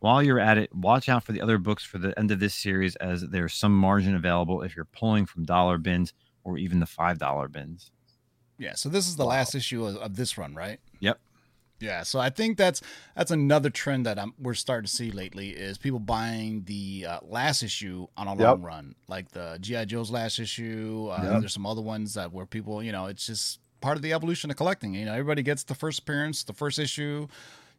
[0.00, 2.54] While you're at it, watch out for the other books for the end of this
[2.54, 6.12] series, as there's some margin available if you're pulling from dollar bins
[6.44, 7.90] or even the five dollar bins.
[8.58, 10.80] Yeah, so this is the last issue of, of this run, right?
[11.00, 11.18] Yep.
[11.78, 12.80] Yeah, so I think that's
[13.14, 17.18] that's another trend that I'm, we're starting to see lately is people buying the uh,
[17.22, 18.40] last issue on a Yep.
[18.40, 21.10] long run, like the GI Joe's last issue.
[21.12, 21.40] Uh, Yep.
[21.40, 24.50] There's some other ones that where people, you know, it's just part of the evolution
[24.50, 24.94] of collecting.
[24.94, 27.28] You know, everybody gets the first appearance, the first issue.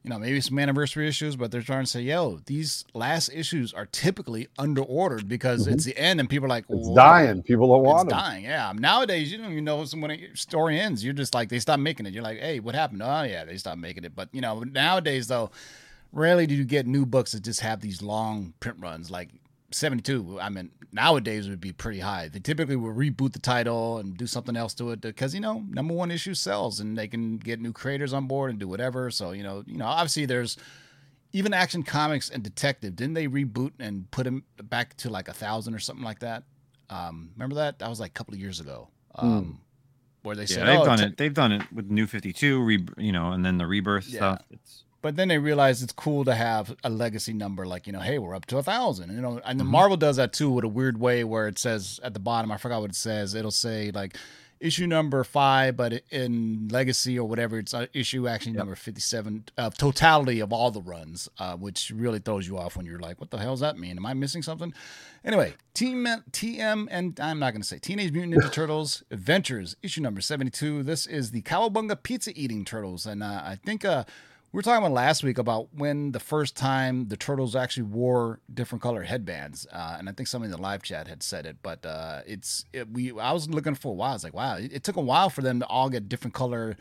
[0.04, 3.74] You know, maybe some anniversary issues, but they're trying to say, "Yo, these last issues
[3.74, 6.80] are typically under ordered because it's the end, and people are like, Mm-hmm.
[6.80, 7.44] It's dying.
[7.44, 8.18] People don't want them.
[8.18, 8.44] dying.
[8.46, 8.72] Yeah.
[8.74, 11.04] Nowadays, you don't even know when a story ends.
[11.04, 12.14] You're just like they stopped making it.
[12.14, 13.02] You're like, hey, what happened?
[13.04, 14.16] Oh yeah, they stopped making it.
[14.16, 15.52] But you know, nowadays though,
[16.14, 19.12] rarely do you get new books that just have these long print runs.
[19.12, 19.30] Like
[19.72, 20.40] 72.
[20.40, 22.30] I mean, nowadays would be pretty high.
[22.30, 25.64] They typically will reboot the title and do something else to it because you know
[25.70, 29.12] number one issue sells and they can get new creators on board and do whatever.
[29.12, 30.58] So you know, you know, obviously there's
[31.34, 32.96] even Action Comics and Detective.
[32.96, 36.44] Didn't they reboot and put them back to like a thousand or something like that?
[36.90, 37.80] Um, remember that?
[37.80, 38.88] That was like a couple of years ago.
[39.16, 39.60] Um,
[40.22, 41.18] Where they Yeah, said, they've "Oh, done te- it.
[41.18, 44.36] They've done it with New Fifty Two, re, you know, and then the rebirth Yeah.
[44.36, 44.42] stuff.
[44.52, 48.00] It's But then they realized it's cool to have a legacy number, like you know,
[48.00, 49.14] hey, we're up to a thousand.
[49.16, 49.66] You know, and Mhm.
[49.66, 52.58] Marvel does that too with a weird way where it says at the bottom, I
[52.58, 53.34] forgot what it says.
[53.36, 54.18] It'll say like
[54.60, 58.58] issue number five, but in legacy or whatever, it's uh, issue actually Yep.
[58.58, 62.88] number fifty-seven of totality of all the runs, uh, which really throws you off when
[62.88, 63.98] you're like, what the hell does that mean?
[63.98, 64.74] Am I missing something?
[65.24, 70.02] Anyway, TM, TM, and I'm not going to say Teenage Mutant Ninja Turtles Adventures, issue
[70.02, 70.82] number 72.
[70.82, 73.06] This is the Cowabunga Pizza Eating Turtles.
[73.06, 74.06] And uh, I think uh,
[74.52, 78.40] we were talking about last week about when the first time the Turtles actually wore
[78.54, 79.68] different color headbands.
[79.72, 82.66] Uh, and I think somebody in the live chat had said it, but uh, it's,
[82.72, 84.12] it, we, I was looking for a while.
[84.12, 86.34] I was like, wow, it, it took a while for them to all get different
[86.34, 86.78] color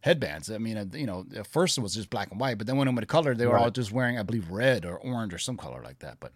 [0.00, 0.50] headbands.
[0.50, 2.78] I mean, uh, you know, at first it was just black and white, but then
[2.78, 5.34] when it went to color, they were all just wearing, I believe, red or orange
[5.34, 6.18] or some color like that.
[6.20, 6.32] But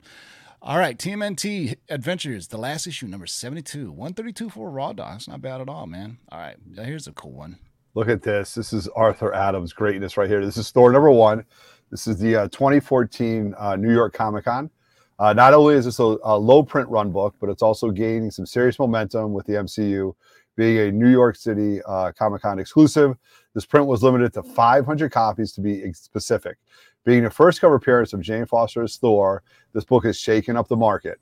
[0.60, 3.90] all right, TMNT Adventures, the last issue, number 72.
[3.90, 5.16] 132 for a Raw Dog.
[5.16, 6.18] It's not bad at all, man.
[6.30, 7.58] All right, here's a cool one.
[7.94, 8.54] Look at this.
[8.54, 10.44] This is Arthur Adams' greatness right here.
[10.44, 11.44] This is Thor number one.
[11.90, 14.70] This is the uh, 2014 uh, New York Comic Con.
[15.18, 18.30] Uh, not only is this a, a low print run book, but it's also gaining
[18.30, 20.14] some serious momentum with the MCU
[20.56, 23.16] being a New York City uh, Comic Con exclusive.
[23.54, 26.58] This print was limited to 500 copies to be specific.
[27.04, 30.68] Being the first cover appearance of Jane Foster as Thor, this book has shaken up
[30.68, 31.18] the market.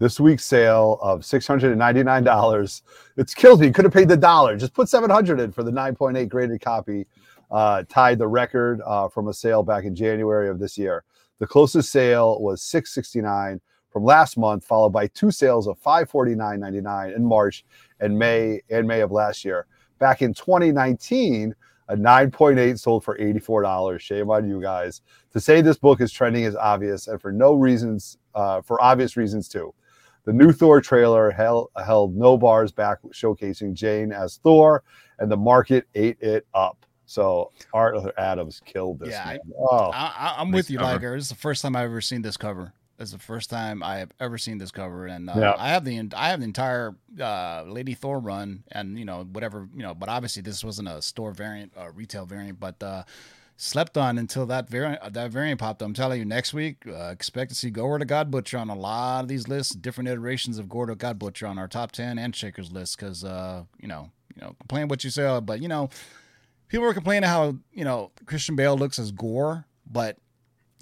[0.00, 2.82] This week's sale of $699,
[3.18, 3.70] it's killed me.
[3.70, 4.56] Could have paid the dollar.
[4.56, 7.06] Just put 700 in for the 9.8 graded copy.
[7.50, 11.04] Uh, tied the record uh, from a sale back in January of this year.
[11.38, 13.60] The closest sale was 669
[13.90, 17.66] from last month, followed by two sales of 549.99 in March
[18.00, 19.66] and May and May of last year.
[19.98, 21.54] Back in 2019,
[21.90, 24.00] a 9.8 sold for $84.
[24.00, 25.02] Shame on you guys.
[25.34, 29.18] To say this book is trending is obvious, and for no reasons, uh, for obvious
[29.18, 29.74] reasons too.
[30.30, 34.84] The new Thor trailer held, held no bars back, showcasing Jane as Thor,
[35.18, 36.86] and the market ate it up.
[37.04, 39.08] So Arthur Adams killed this.
[39.08, 39.40] Yeah, I- man.
[39.58, 40.92] oh, I, I'm with you, cover.
[40.92, 41.14] Liger.
[41.16, 42.72] This is the first time I've ever seen this cover.
[43.00, 45.54] It's the first time I have ever seen this cover, and uh, Yeah.
[45.58, 49.66] I have the I have the entire uh, Lady Thor run, and you know whatever
[49.74, 49.94] you know.
[49.94, 53.02] But obviously, this wasn't a store variant, uh, retail variant, but uh,
[53.60, 55.82] slept on until that variant that variant popped.
[55.82, 55.86] up.
[55.86, 58.74] I'm telling you, next week uh, expect to see Gorr to God Butcher on a
[58.74, 62.18] lot of these lists, different iterations of Gorr to God Butcher on our top ten
[62.18, 65.68] and Shakers list, because uh, you know you know complain what you say, but you
[65.68, 65.90] know
[66.68, 70.16] people were complaining how you know Christian Bale looks as Gorr, but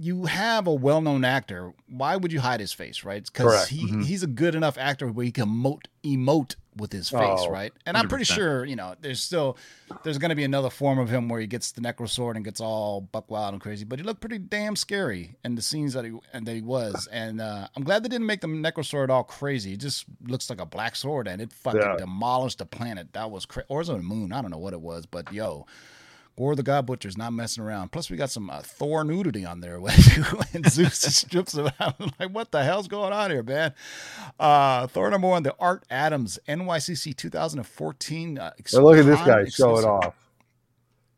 [0.01, 1.73] you have a well-known actor.
[1.89, 3.25] Why would you hide his face, right?
[3.25, 3.69] Because Correct.
[3.69, 4.05] he Mhm.
[4.05, 7.73] he's a good enough actor where he can emote emote with his face, Oh, right?
[7.85, 9.57] And I'm pretty sure you know there's still
[10.05, 12.45] there's going to be another form of him where he gets the necro sword and
[12.45, 13.85] gets all buck wild and crazy.
[13.85, 17.09] But he looked pretty damn scary in the scenes that he and that he was.
[17.11, 19.73] And uh, I'm glad they didn't make the necro sword all crazy.
[19.73, 21.97] It just looks like a black sword and it fucking Yeah.
[21.97, 23.13] demolished the planet.
[23.15, 24.33] That was cra- or was it a moon?
[24.33, 25.67] I don't know what it was, but yo.
[26.39, 27.91] Gorr the God Butcher's not messing around.
[27.91, 29.75] Plus, we got some uh, Thor nudity on there
[30.55, 32.01] and Zeus strips him out.
[32.21, 33.75] Like, what the hell's going on here, man?
[34.39, 38.39] Uh, Thor number one, the Art Adams NYCC 2014.
[38.39, 39.85] Uh, and look at this con guy showing exclusive.
[39.87, 40.15] off.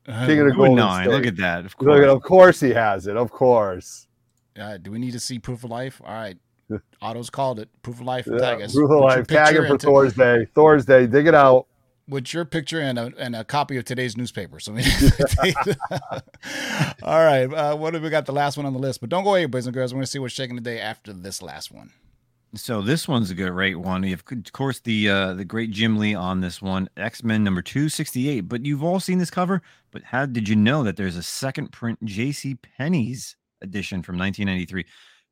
[0.09, 1.09] Uh, King of the Golden nine.
[1.11, 1.66] Look at that.
[1.66, 2.16] Of Look at, course.
[2.16, 3.18] of course he has it.
[3.18, 4.06] Of course.
[4.59, 6.00] uh, do we need to see proof of life?
[6.02, 6.38] All right.
[7.02, 7.68] Otto's called it.
[7.83, 8.26] Proof of life.
[8.26, 8.72] Yeah, Tag us.
[8.72, 9.26] Proof of Put life.
[9.26, 9.72] Tag picture him for
[10.04, 10.46] and Thursday.
[10.54, 11.06] Thursday.
[11.06, 11.66] Dig it out.
[12.11, 14.61] With your picture and a, and a copy of today's newspaper.
[14.61, 14.73] So,
[17.03, 17.46] all right.
[17.46, 18.27] Uh, what have we got?
[18.27, 19.94] The last one on the list, but don't go away, boys and girls.
[19.94, 21.90] We're going to see what's shaking today after this last one.
[22.57, 24.03] So this one's a good great one.
[24.03, 27.62] Have, of course, the uh, the great Jim Lee on this one, X Men number
[27.62, 28.42] two sixty eight.
[28.42, 29.62] But you've all seen this cover.
[29.92, 32.57] But how did you know that there's a second print J.C.
[32.57, 34.85] Penney's edition from 1993.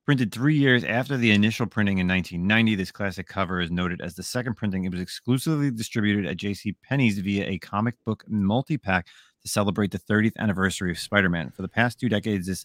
[0.08, 4.14] Printed three years after the initial printing in 1990, this classic cover is noted as
[4.14, 4.84] the second printing.
[4.84, 6.74] It was exclusively distributed at J.C.
[6.82, 9.06] Penney's via a comic book multi-pack
[9.42, 11.50] to celebrate the 30th anniversary of Spider-Man.
[11.50, 12.64] For the past two decades, this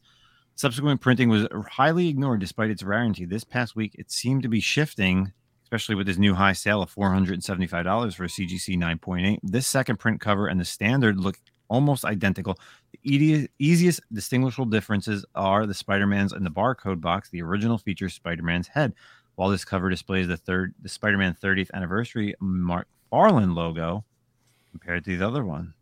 [0.56, 3.26] subsequent printing was highly ignored despite its rarity.
[3.26, 6.96] This past week, it seemed to be shifting, especially with this new high sale of
[6.96, 9.40] $475 for a CGC 9.8.
[9.44, 11.36] This second print cover and the standard look
[11.74, 12.60] almost identical.
[13.04, 17.30] The easiest distinguishable differences are the Spider-Man's and the barcode box.
[17.30, 18.94] The original features Spider-Man's head,
[19.36, 24.06] while this cover displays the third the Spider-Man 30th anniversary Mark Farland logo
[24.72, 25.74] compared to the other one.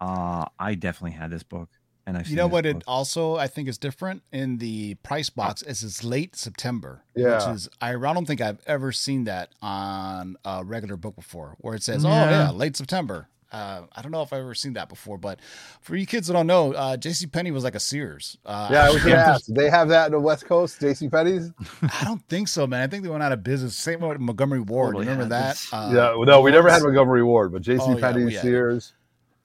[0.00, 1.70] Uh, I definitely had this book.
[2.06, 2.64] And I've you know what?
[2.64, 2.76] Book.
[2.76, 7.04] It also I think is different in the price box is it's late September.
[7.14, 11.16] Yeah, which is I, I don't think I've ever seen that on a regular book
[11.16, 12.10] before, where it says, yeah.
[12.10, 15.40] "Oh yeah, late September." Uh, I don't know if I've ever seen that before, but
[15.80, 17.26] for you kids that don't know, uh, J.C.
[17.26, 18.36] Penney was like a Sears.
[18.44, 21.08] Uh, yeah, I was gonna They have that in the West Coast, J.C.
[21.08, 21.50] Penney's.
[21.82, 22.82] I don't think so, man.
[22.82, 23.74] I think they went out of business.
[23.76, 24.96] Same with Montgomery Ward.
[24.96, 25.66] Oh, Remember yeah, that?
[25.72, 27.84] Uh, yeah, no, we never had Montgomery Ward, but J.C.
[27.86, 28.92] Oh, Penney's, yeah, Sears.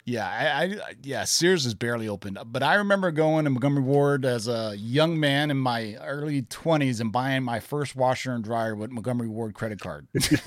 [0.05, 4.25] Yeah, I, I, yeah, Sears is barely open, but I remember going to Montgomery Ward
[4.25, 8.75] as a young man in my early twenties and buying my first washer and dryer
[8.75, 10.07] with Montgomery Ward credit card.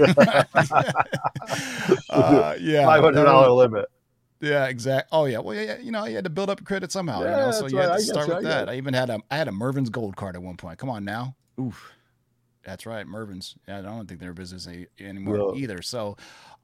[2.10, 3.86] uh, yeah, five hundred dollar limit.
[4.42, 5.08] Yeah, exactly.
[5.10, 7.22] Oh yeah, well yeah, you know, you had to build up credit somehow.
[7.22, 7.52] Yeah, you know?
[7.52, 7.88] so you right.
[7.88, 8.68] had to start with that.
[8.68, 10.78] I even had a I had a Mervyn's Gold card at one point.
[10.78, 11.34] Come on now.
[11.58, 11.92] Oof.
[12.62, 13.54] That's right, Mervyn's.
[13.66, 15.82] Yeah, I don't think they're a business anymore either.
[15.82, 16.16] So,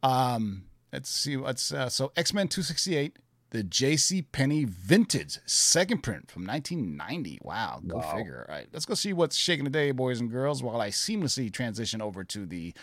[0.03, 3.19] um, Let's see what's uh, so X Men 268,
[3.51, 4.23] the J.C.
[4.23, 7.39] Penney vintage second print from 1990.
[7.43, 8.17] Wow, go wow.
[8.17, 8.45] figure.
[8.47, 12.03] All right, let's go see what's shaking today, boys and girls, while I seamlessly transition
[12.03, 12.75] over to the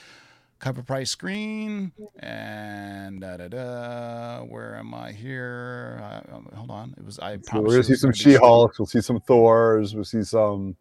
[0.58, 4.44] cover price screen and da da da.
[4.44, 6.00] Where am I here?
[6.02, 7.38] Uh, um, hold on, it was I.
[7.44, 8.80] So we're gonna see some She Hulks.
[8.80, 9.94] We'll see some Thors.
[9.94, 10.76] We'll see some.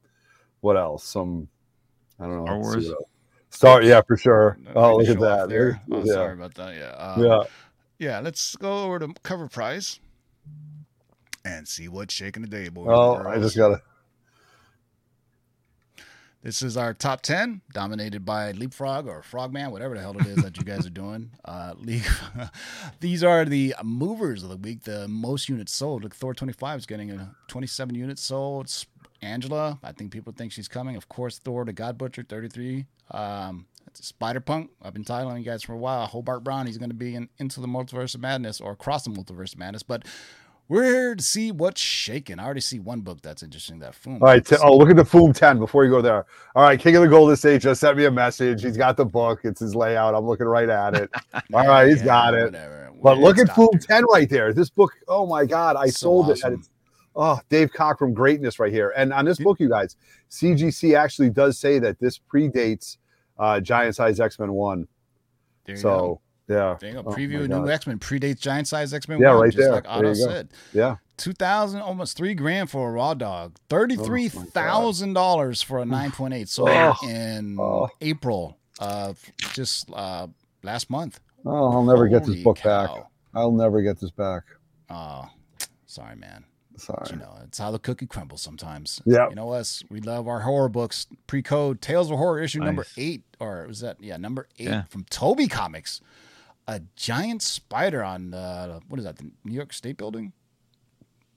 [0.61, 1.05] What else?
[1.05, 1.49] Some.
[2.19, 2.45] I don't know.
[2.47, 2.91] Star Wars.
[3.51, 4.59] Start, yeah, for sure.
[4.75, 5.49] Oh, look at that.
[5.49, 5.81] There.
[5.91, 6.13] Oh, yeah.
[6.13, 6.75] Sorry about that.
[6.75, 6.95] Yeah.
[6.97, 7.43] Uh, yeah.
[7.99, 8.21] Yeah.
[8.21, 9.99] Let's go over to cover price
[11.45, 12.89] and see what's shaking the day, boys.
[12.91, 13.83] Oh, I just got to.
[16.41, 20.37] This is our top 10, dominated by Leapfrog or Frogman, whatever the hell it is
[20.37, 21.31] that you guys are doing.
[21.45, 21.75] Uh,
[23.01, 26.05] These are the movers of the week, the most units sold.
[26.05, 28.69] Look, Thor 25 is getting a 27 units sold.
[29.23, 30.97] Angela, I think people think she's coming.
[30.97, 32.87] Of course, Thor the God Butcher, 33.
[33.11, 34.71] Um, Spider Punk.
[34.83, 36.07] I've been telling you guys for a while.
[36.07, 39.11] Hobart Brown, he's going to be in into the multiverse of madness or across the
[39.11, 39.83] multiverse of madness.
[39.83, 40.05] But
[40.69, 42.39] we're here to see what's shaking.
[42.39, 43.79] I already see one book that's interesting.
[43.79, 44.21] That Foom.
[44.21, 44.45] All right.
[44.45, 46.27] T- oh, look at the Foom 10 before you go there.
[46.55, 46.79] All right.
[46.79, 48.63] King of the Golden State just sent me a message.
[48.63, 49.41] He's got the book.
[49.45, 50.15] It's his layout.
[50.15, 51.11] I'm looking right at it.
[51.55, 51.89] All right.
[51.89, 52.45] He's yeah, got it.
[52.47, 52.93] Whatever.
[53.03, 54.53] But look at Foom 10 right there.
[54.53, 55.77] This book, oh my God.
[55.77, 56.55] I so sold awesome.
[56.55, 56.69] it.
[57.19, 58.95] Oh, Dave Cockrum greatness right here.
[58.97, 59.97] And on this book, you guys,
[60.31, 62.97] CGC actually does say that this predates
[63.39, 64.89] uh, Giant Size X Men One.
[65.75, 66.21] so go.
[66.49, 67.03] yeah, there you go.
[67.07, 69.19] Oh preview a new X Men predates Giant Size X Men.
[69.21, 69.73] Yeah, 1, right there.
[69.73, 70.49] Like Otto said.
[70.73, 70.97] Yeah.
[71.17, 73.59] Two thousand, almost three grand for a raw dog.
[73.71, 76.49] $33000 for a nine point eight.
[76.49, 76.95] So oh.
[77.05, 77.89] in oh.
[78.01, 79.21] April of
[79.53, 80.29] just uh,
[80.63, 81.19] last month.
[81.45, 82.87] Oh, I'll never Holy get this book cow.
[82.87, 83.05] back.
[83.35, 84.45] I'll never get this back.
[84.91, 85.29] Oh,
[85.87, 86.45] sorry, man.
[86.79, 87.07] Sorry.
[87.11, 89.03] You know, it's how the cookie crumbles sometimes.
[89.05, 89.29] Yeah.
[89.29, 89.83] You know us.
[89.91, 91.07] We love our horror books.
[91.27, 92.67] Pre-code Tales of Horror issue nice.
[92.67, 94.83] number eight, or was that yeah number eight yeah.
[94.85, 96.01] from Toby Comics.
[96.67, 99.17] A giant spider on uh, what is that?
[99.17, 100.33] The New York State Building.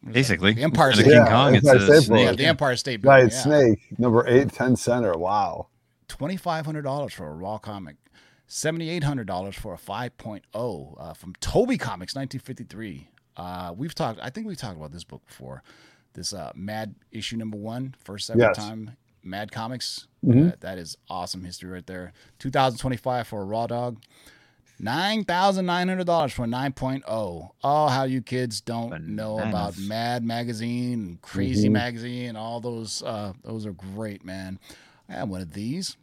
[0.09, 1.05] Basically, the Empire State.
[1.05, 1.55] King yeah, Kong.
[1.55, 2.25] It's a snake.
[2.25, 3.29] Yeah, the Empire State Building.
[3.29, 3.41] Giant yeah.
[3.41, 5.17] snake number eight, 10 center.
[5.17, 5.67] Wow.
[6.07, 7.95] Twenty five hundred dollars for a raw comic.
[8.51, 13.07] $7,800 for a 5.0 uh, from Toby Comics, 1953.
[13.37, 14.19] Uh, we've talked.
[14.21, 15.63] I think we talked about this book before.
[16.13, 18.57] This uh, Mad issue number one, first ever yes.
[18.57, 20.07] time Mad Comics.
[20.25, 20.49] Mm-hmm.
[20.49, 22.13] Uh, that is awesome history right there.
[22.39, 24.01] 2025 for a Raw Dog.
[24.79, 27.49] Nine thousand nine hundred dollars for a 9.0.
[27.63, 29.09] Oh, how you kids don't Bananas.
[29.09, 31.73] know about Mad Magazine, and Crazy mm-hmm.
[31.73, 33.03] Magazine, all those.
[33.03, 34.59] Uh, those are great, man.
[35.07, 35.97] I have one of these.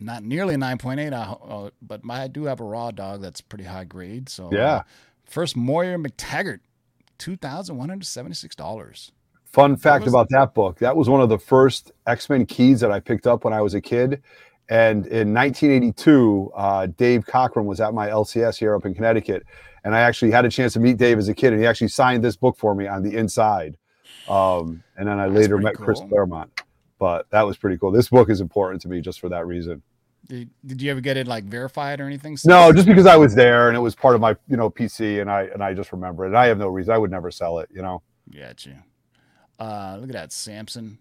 [0.00, 3.64] Not nearly a 9.8, uh, but my, I do have a raw dog that's pretty
[3.64, 4.28] high grade.
[4.28, 4.82] So yeah, uh,
[5.28, 6.60] First, Moira MacTaggert,
[7.18, 9.12] two thousand one hundred seventy-six dollars.
[9.44, 12.80] Fun fact that about that book: that was one of the first X Men keys
[12.80, 14.22] that I picked up when I was a kid.
[14.70, 19.44] And in 1982, uh, Dave Cockrum was at my LCS here up in Connecticut,
[19.84, 21.88] and I actually had a chance to meet Dave as a kid, and he actually
[21.88, 23.78] signed this book for me on the inside.
[24.28, 25.86] Um, and then I That's later met cool.
[25.86, 26.62] Chris Claremont,
[26.98, 27.90] but that was pretty cool.
[27.90, 29.82] This book is important to me just for that reason.
[30.28, 32.36] Did, did you ever get it like verified or anything?
[32.44, 35.20] No, just because I was there and it was part of my you know PC
[35.20, 36.28] and I and I just remember it.
[36.28, 37.68] And I have no reason I would never sell it.
[37.72, 38.02] You know.
[38.30, 38.84] Gotcha.
[39.58, 40.98] Uh, look at that, Samson.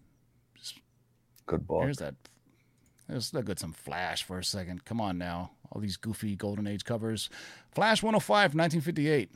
[1.46, 1.84] Good book.
[1.84, 2.16] Here's that.
[3.10, 4.84] Let's look at some Flash for a second.
[4.84, 5.52] Come on now.
[5.72, 7.30] All these goofy Golden Age covers.
[7.72, 9.32] Flash 105, 1958.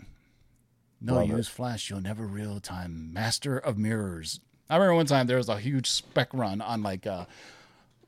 [1.00, 1.28] No Love it.
[1.38, 1.90] use Flash.
[1.90, 3.14] You'll never real time.
[3.14, 4.40] Master of Mirrors.
[4.70, 7.26] I remember one time there was a huge spec run on like uh,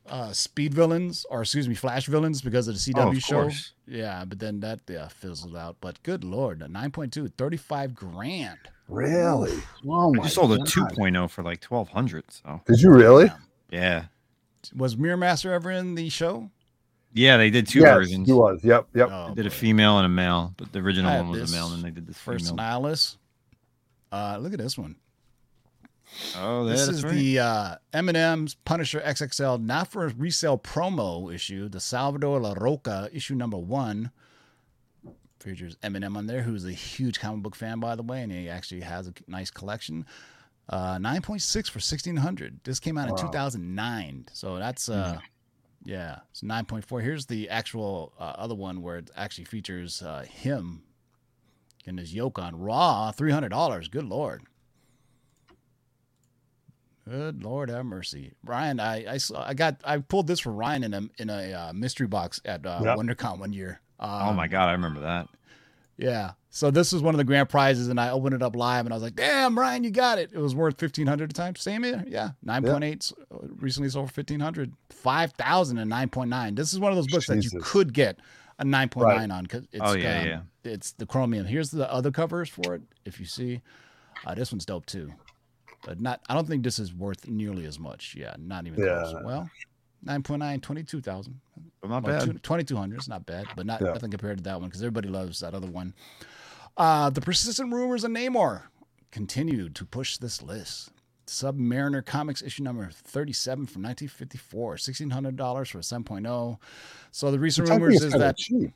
[0.08, 3.42] uh, speed villains, or excuse me, Flash villains because of the CW Oh, of show.
[3.44, 3.74] course.
[3.88, 5.78] Yeah, but then that yeah, fizzled out.
[5.82, 8.58] But good lord, a 9.2, 35 grand.
[8.90, 9.58] Really?
[9.88, 10.68] Oh my I sold a God.
[10.68, 13.28] 2.0 for like 1200 So Did you really?
[13.28, 13.38] Damn.
[13.72, 14.04] yeah,
[14.76, 16.50] Was Mirror Master ever in the show?
[17.14, 18.28] yeah, they did two yes, versions.
[18.28, 18.62] He was.
[18.64, 18.88] Yep.
[18.94, 19.10] Yep.
[19.12, 21.68] Oh, They did a female and a male, but the original one was a male,
[21.68, 22.58] and then they did this First female.
[22.66, 23.18] Nihilus.
[24.12, 24.96] Uh, look at this one.
[26.38, 27.14] Oh, This yeah, is right.
[27.14, 31.70] the uh, M&M's Punisher XXL, not for a resale promo issue.
[31.70, 34.12] The Salvador Larroca issue number one
[35.40, 38.50] features Eminem on there, who's a huge comic book fan, by the way, and he
[38.50, 40.06] actually has a nice collection.
[40.70, 42.62] Uh, 9.6 for 1600.
[42.64, 45.20] This came out in 2009, so that's uh,
[45.84, 47.02] yeah, it's 9.4.
[47.02, 50.84] Here's the actual uh, other one where it actually features uh, him
[51.86, 53.92] and his yoke on Raw, $300.
[53.92, 54.44] Good lord.
[57.10, 58.80] Good Lord have mercy, Ryan.
[58.80, 61.74] I I, saw, I got I pulled this for Ryan in a in a uh,
[61.74, 62.98] mystery box at uh, Yep.
[62.98, 63.82] WonderCon one year.
[64.00, 65.28] Um, oh my god, I remember that.
[65.98, 66.32] Yeah.
[66.50, 68.94] So this was one of the grand prizes, and I opened it up live, and
[68.94, 71.56] I was like, "Damn, Ryan, you got it!" It was worth fifteen hundred a time.
[71.56, 73.12] Same here, yeah, nine point eight.
[73.32, 74.72] Recently sold for fifteen hundred.
[74.90, 76.56] Five thousand and nine point nine.
[76.56, 78.18] This is one of those books that you could get
[78.60, 80.42] a nine point nine on because it's Oh, yeah, um, yeah.
[80.64, 81.46] it's the chromium.
[81.46, 82.82] Here's the other covers for it.
[83.04, 83.62] If you see,
[84.26, 85.12] uh, this one's dope too,
[85.86, 86.22] but not.
[86.30, 88.16] I don't think this is worth nearly as much.
[88.16, 89.04] Yeah, not even Yeah.
[89.04, 89.16] close.
[89.24, 89.50] Well,
[90.06, 91.40] 9.9, 22,000.
[91.84, 92.44] Not Well, bad.
[92.44, 93.94] 2200 is not bad, but not Yeah.
[93.94, 95.94] nothing compared to that one because everybody loves that other one.
[96.76, 98.64] Uh, the persistent rumors of Namor
[99.12, 100.90] continued to push this list.
[101.28, 106.60] Submariner Comics issue number 37 from 1954, $1,600 for a 7.0.
[107.12, 108.72] So the recent Which rumors is is that, cheap.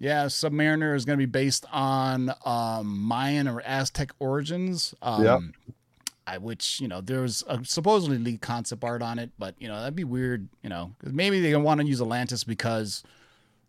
[0.00, 4.94] yeah, Submariner is going to be based on um, Mayan or Aztec origins.
[5.02, 5.40] Um, Yep.
[6.26, 9.78] I, which you know there's a supposedly leaked concept art on it, but you know
[9.78, 10.48] that'd be weird.
[10.62, 13.02] You know, maybe they want to use Atlantis because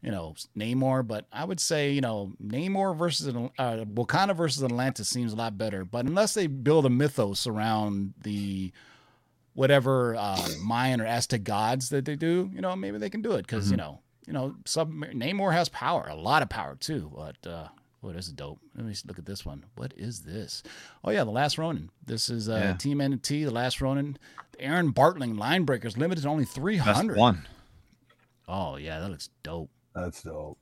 [0.01, 5.09] you know Namor, but I would say you know Namor versus uh, Wakanda versus Atlantis
[5.09, 5.83] seems a lot better.
[5.83, 8.71] But unless they build a mythos around the
[9.53, 13.33] whatever uh, Mayan or Aztec gods that they do, you know, maybe they can do
[13.33, 17.11] it because you know, you know, sub Namor has power, a lot of power too.
[17.13, 17.67] But uh,
[18.03, 18.59] oh, this is dope.
[18.75, 19.65] Let me look at this one.
[19.75, 20.63] What is this?
[21.03, 21.89] Oh yeah, the Last Ronin.
[22.05, 22.73] This is uh, Yeah.
[22.73, 24.17] Team NT, the Last Ronin.
[24.59, 27.47] Aaron Bartling line breakers limited to only three Best one.
[28.47, 29.69] Oh yeah, that looks dope.
[29.93, 30.57] That's dope.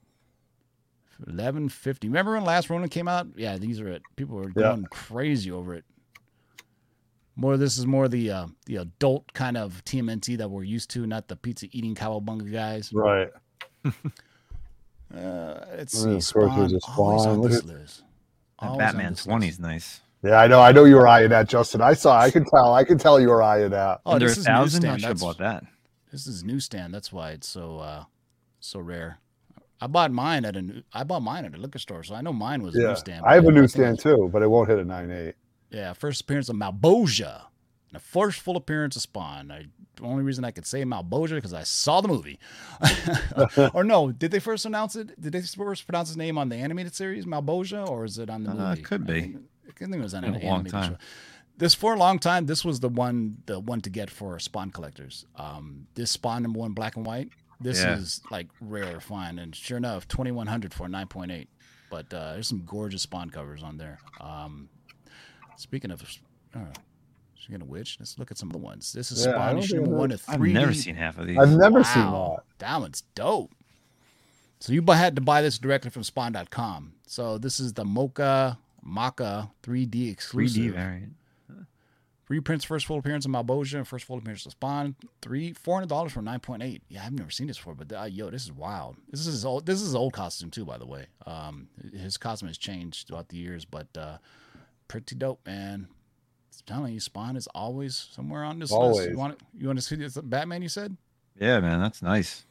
[1.28, 2.08] Eleven fifty.
[2.08, 3.28] Remember when Last Ronin came out?
[3.36, 4.02] Yeah, these are it.
[4.16, 4.72] People were Yeah.
[4.74, 5.86] going crazy over it.
[7.36, 11.06] More, this is more the uh, the adult kind of TMNT that we're used to,
[11.08, 12.92] not the pizza eating cowabunga guys.
[12.94, 13.30] Right.
[15.14, 16.50] Uh, let's Yeah, see, of Spawn,
[16.98, 18.04] always on Look this at- list.
[18.60, 20.02] Always Batman this 20 is nice.
[20.24, 20.62] Yeah, I know.
[20.62, 21.82] I know you were eyeing that, Justin.
[21.82, 22.18] I saw.
[22.18, 22.74] I could tell.
[22.74, 24.00] I could tell you were eyeing that.
[24.06, 25.02] Oh, Under this a is thousand, I newsstand.
[25.02, 25.64] should have That's, bought that.
[26.12, 26.94] this is newsstand.
[26.94, 28.06] That's why it's so uh,
[28.62, 29.20] so rare.
[29.82, 32.32] I bought mine at a I bought mine at a liquor store, so I know
[32.32, 33.26] mine was a Yeah, newsstand.
[33.26, 35.36] I have a newsstand too, but it won't hit a nine eight.
[35.72, 37.42] Yeah, first appearance of Malebolgia.
[37.94, 39.52] The first full appearance of Spawn.
[39.52, 39.66] I,
[39.96, 42.40] the only reason I could say Malebolgia because I saw the movie.
[43.74, 45.20] or no, did they first announce it?
[45.22, 48.44] Did they first pronounce his name on the animated series, Malebolgia, or is it on
[48.44, 48.82] the Uh, movie?
[48.82, 49.22] it could I be.
[49.22, 49.38] think,
[49.70, 50.92] I think it was on an a animated time.
[50.94, 50.98] show.
[51.60, 52.48] This for a long time.
[52.48, 55.26] This was the one, the one to get for Spawn collectors.
[55.36, 57.30] Um, this Spawn number one, black and white.
[57.62, 57.98] This Yeah.
[57.98, 61.48] is like rare find, and sure enough, twenty one hundred for nine point eight.
[61.92, 64.00] But uh, there's some gorgeous Spawn covers on there.
[64.20, 64.68] Um,
[65.58, 66.02] speaking of,
[66.56, 66.60] uh,
[67.44, 68.94] speaking of which, let's look at some of the ones.
[68.94, 71.18] This is Yeah, I Spawn issue think number I've- one to I've never seen half
[71.18, 71.38] of these.
[71.38, 72.66] I've never seen Wow, that.
[72.66, 73.52] that one's dope.
[74.60, 76.94] So you had to buy this directly from Spawn.com.
[77.06, 80.64] So this is the Mocha Maka 3D exclusive.
[80.64, 81.14] 3D variant.
[82.30, 84.96] Reprints first full appearance of Malebolgia, first full appearance of Spawn.
[85.22, 86.82] Three four hundred dollars for nine point eight.
[86.88, 88.96] Yeah, I've never seen this before, but uh, yo, this is wild.
[89.12, 89.66] This is his old.
[89.66, 91.08] This is his old costume too, by the way.
[91.28, 94.18] Um, his costume has changed throughout the years, but uh,
[94.88, 95.90] pretty dope, man.
[96.62, 99.10] I'm telling you, Spawn is always somewhere on this list.
[99.12, 100.62] You want you want to see this Batman?
[100.62, 100.98] You said.
[101.40, 102.46] Yeah, man, that's nice.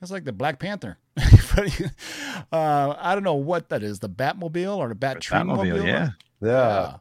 [0.00, 0.98] That's like the Black Panther.
[1.16, 4.00] uh, I don't know what that is.
[4.00, 6.10] The Batmobile or the Bat Batmobile, yeah.
[6.40, 6.96] Yeah.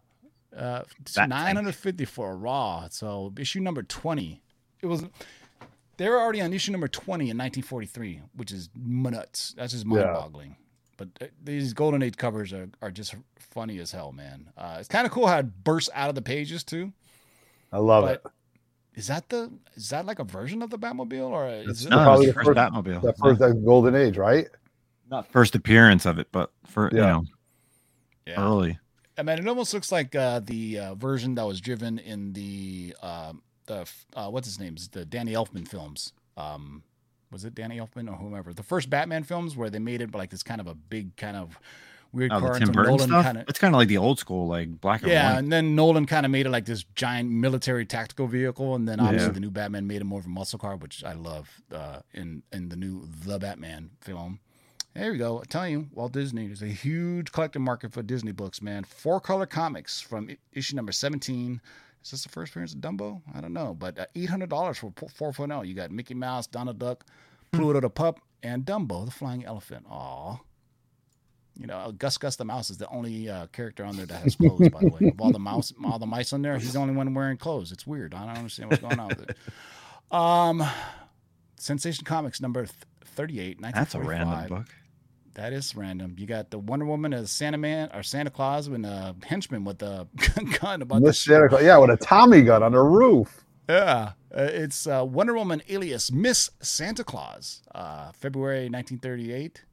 [0.55, 2.87] Uh, it's Bat 950 for a Raw.
[2.89, 4.41] So issue number 20.
[4.81, 5.05] It was.
[5.97, 9.53] They were already on issue number 20 in 1943, which is nuts.
[9.57, 10.49] That's just mind-boggling.
[10.49, 10.55] Yeah.
[11.03, 11.11] Mind-boggling.
[11.19, 14.49] But uh, these Golden Age covers are, are just funny as hell, man.
[14.57, 16.91] Uh, it's kind of cool how it bursts out of the pages too.
[17.71, 18.99] I love But it.
[18.99, 21.89] is that the is that like a version of the Batmobile or is It's it?
[21.89, 23.01] No, Probably the the first first- Batmobile.
[23.01, 24.47] That first that golden age, right?
[25.09, 27.07] Not first appearance of it, but for you Yeah.
[27.07, 27.25] know
[28.25, 28.41] Yeah.
[28.43, 28.79] early.
[29.17, 32.95] I mean, it almost looks like uh, the uh, version that was driven in the
[33.01, 36.13] um the uh, what's his name's the Danny Elfman films.
[36.35, 36.83] Um,
[37.33, 38.53] was it Danny Elfman or whomever?
[38.53, 41.35] The first Batman films where they made it like this kind of a big kind
[41.35, 41.59] of
[42.13, 43.25] weird Oh, car Tim Burton Nolan stuff.
[43.25, 45.33] kind of It's kind of like the old school, like black and yeah, white.
[45.33, 48.87] Yeah, and then Nolan kind of made it like this giant military tactical vehicle, and
[48.87, 49.33] then obviously Yeah.
[49.33, 52.43] the new Batman made it more of a muscle car, which I love uh, in
[52.53, 54.39] in the new The Batman film.
[54.93, 55.39] There we go.
[55.39, 56.45] I tell you, Walt Disney.
[56.45, 58.83] is a huge collecting market for Disney books, man.
[58.83, 61.61] Four color comics from issue number 17.
[62.03, 63.21] Is this the first appearance of Dumbo?
[63.33, 65.65] I don't know, but uh, $800 for po- 4.0.
[65.67, 67.05] You got Mickey Mouse, Donald Duck,
[67.51, 69.85] Pluto the pup, and Dumbo the flying elephant.
[69.89, 70.37] Aw.
[71.59, 74.35] You know, Gus Gus the mouse is the only uh, character on there that has
[74.35, 74.69] clothes.
[74.69, 76.95] by the way, of all the mouse, all the mice on there, he's the only
[76.95, 77.71] one wearing clothes.
[77.71, 78.13] It's weird.
[78.15, 79.37] I don't understand what's going on with it.
[80.11, 80.63] Um,
[81.57, 82.75] Sensation Comics number th-
[83.05, 84.67] 38, That's a random book.
[85.35, 86.15] That is random.
[86.17, 89.81] You got the Wonder Woman as Santa Man or Santa Claus with a henchman with
[89.81, 90.07] a
[90.61, 93.43] gun about Miss the Santa Claus, yeah, with a Tommy gun on the roof.
[93.67, 99.63] yeah, uh, it's uh, Wonder Woman alias Miss Santa Claus, uh, February 1938,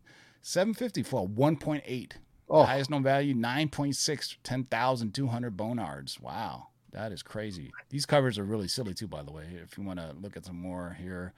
[0.41, 2.13] 750 for 1.8.
[2.49, 6.19] Oh, Highest known value 9.6, 10,200 bonards.
[6.19, 7.71] Wow, that is crazy.
[7.91, 9.45] These covers are really silly too, by the way.
[9.63, 11.35] If you want to look at some more here,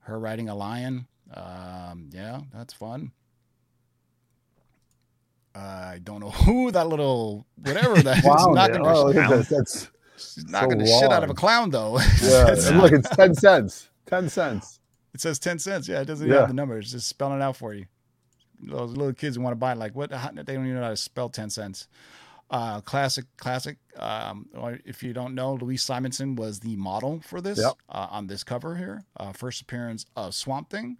[0.00, 1.08] her riding a lion.
[1.34, 3.12] Um, yeah, that's fun.
[5.54, 8.92] I don't know who that little whatever that is wow, knocking, man.
[8.94, 9.42] Oh, her.
[9.42, 11.98] That's she's knocking so the shit out of a clown though.
[12.22, 12.54] yeah.
[12.74, 13.90] Look, it's ten cents.
[14.06, 14.80] Ten cents.
[15.12, 15.88] It says 10 cents.
[15.88, 16.40] Yeah, it doesn't even Yeah.
[16.42, 16.78] have the number.
[16.78, 17.86] It's just spelling it out for you.
[18.62, 20.12] Those little kids who want to buy it, like, what?
[20.12, 21.88] How, they don't even know how to spell 10 cents.
[22.48, 23.78] Uh, classic, classic.
[23.96, 24.48] Um,
[24.84, 27.72] if you don't know, Louise Simonson was the model for this Yep.
[27.88, 29.04] uh, on this cover here.
[29.16, 30.98] Uh, first appearance of Swamp Thing.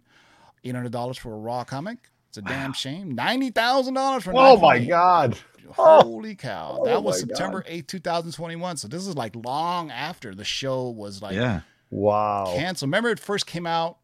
[0.65, 2.09] $800 for a raw comic.
[2.31, 3.13] It's a damn shame.
[3.13, 5.37] $90,000 for Oh my God.
[5.71, 6.77] Holy cow.
[6.79, 7.19] Oh that was.
[7.19, 8.77] September 8th, 2021.
[8.77, 11.61] So this is like long after the show was like yeah.
[11.89, 12.53] Wow.
[12.55, 12.87] canceled.
[12.87, 13.97] Remember, it first came out.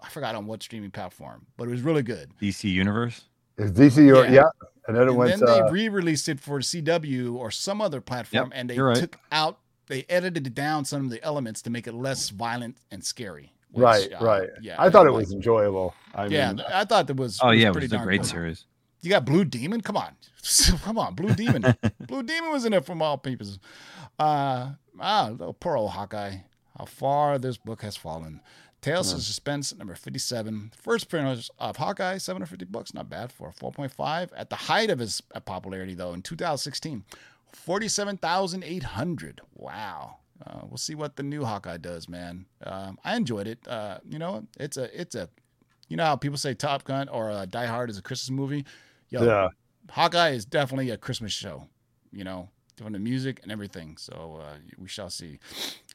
[0.00, 2.32] I forgot on what streaming platform, but it was really good.
[2.42, 3.22] DC Universe.
[3.56, 4.04] It's DC.
[4.04, 4.24] Yeah.
[4.24, 4.32] Yeah.
[4.32, 4.68] yeah.
[4.88, 5.38] And then it And went.
[5.38, 8.96] then uh, they re-released it for CW or some other platform, and they right.
[8.96, 13.04] took out, they edited down some of the elements to make it less violent and
[13.04, 13.52] scary.
[13.70, 14.12] Which, right.
[14.12, 14.48] uh, right.
[14.60, 15.94] Yeah, I thought it like- was enjoyable.
[16.14, 17.38] I Yeah, mean, I thought it was.
[17.42, 18.30] Oh was yeah, it was a great good.
[18.30, 18.64] series.
[19.00, 19.80] You got Blue Demon.
[19.80, 20.12] Come on,
[20.82, 21.74] come on, Blue Demon.
[22.00, 23.46] Blue Demon was in it from all people.
[24.18, 26.38] Uh, ah, little poor old Hawkeye.
[26.76, 28.40] How far this book has fallen.
[28.80, 30.70] Tales of Suspense, number 57.
[30.80, 32.94] First appearance of Hawkeye, 750 bucks.
[32.94, 34.30] Not bad for 4.5.
[34.36, 37.04] At the height of his uh, popularity, though, in 2016,
[37.52, 39.40] 47,800.
[39.54, 40.16] Wow.
[40.46, 42.46] Uh, we'll see what the new Hawkeye does, man.
[42.64, 43.66] Um, I enjoyed it.
[43.66, 45.28] Uh, you know, it's a, it's a,
[45.88, 48.64] you know how people say Top Gun or uh, Die Hard is a Christmas movie?
[49.10, 49.48] Yo, yeah.
[49.90, 51.66] Hawkeye is definitely a Christmas show,
[52.12, 53.96] you know, from the music and everything.
[53.96, 55.38] So uh, we shall see.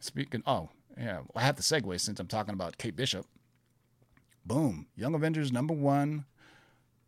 [0.01, 3.25] Speaking, oh, yeah, I have to segue since I'm talking about Kate Bishop.
[4.45, 4.87] Boom.
[4.95, 6.25] Young Avengers number one.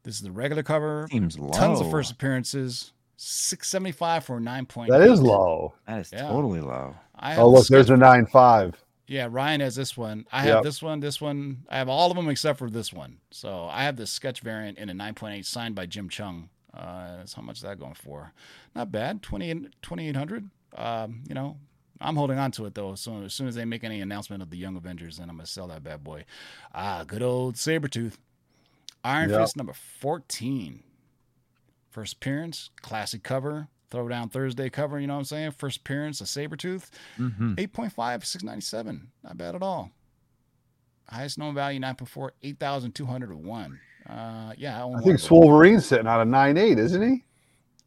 [0.04, 1.08] This is the regular cover.
[1.12, 1.50] Seems low.
[1.50, 2.94] Tons of first appearances.
[3.18, 4.88] 675 for 9.8.
[4.90, 5.74] That is low.
[5.88, 6.28] That is Yeah.
[6.30, 6.96] totally low.
[7.18, 8.76] I Oh, look, there's a nine five.
[9.08, 10.26] Yeah, Ryan has this one.
[10.32, 10.64] I have Yep.
[10.64, 11.64] this one, this one.
[11.70, 13.20] I have all of them except for this one.
[13.30, 16.50] So I have the sketch variant in a 9.8 signed by Jim Cheung.
[16.74, 18.34] Uh, that's how much is that going for?
[18.76, 19.22] Not bad.
[19.22, 21.58] 28 2800 Um, you know,
[22.02, 22.96] I'm holding on to it though.
[22.96, 25.46] So as soon as they make any announcement of the Young Avengers, then I'm gonna
[25.48, 26.26] sell that bad boy.
[26.74, 28.18] Ah, good old Sabretooth.
[29.04, 29.40] Iron Yep.
[29.40, 30.84] Fist number 14.
[31.92, 35.52] First appearance, classic cover, throwdown Thursday cover, you know what I'm saying?
[35.52, 36.90] First appearance, a Sabretooth.
[37.20, 37.54] Mm-hmm.
[37.56, 39.08] 8.5, 697.
[39.24, 39.92] Not bad at all.
[41.10, 43.80] Highest known value, 9.4, 8,201.
[44.10, 45.32] Uh, yeah, I, I think of.
[45.32, 47.24] Wolverine's sitting on a nine eight, isn't he?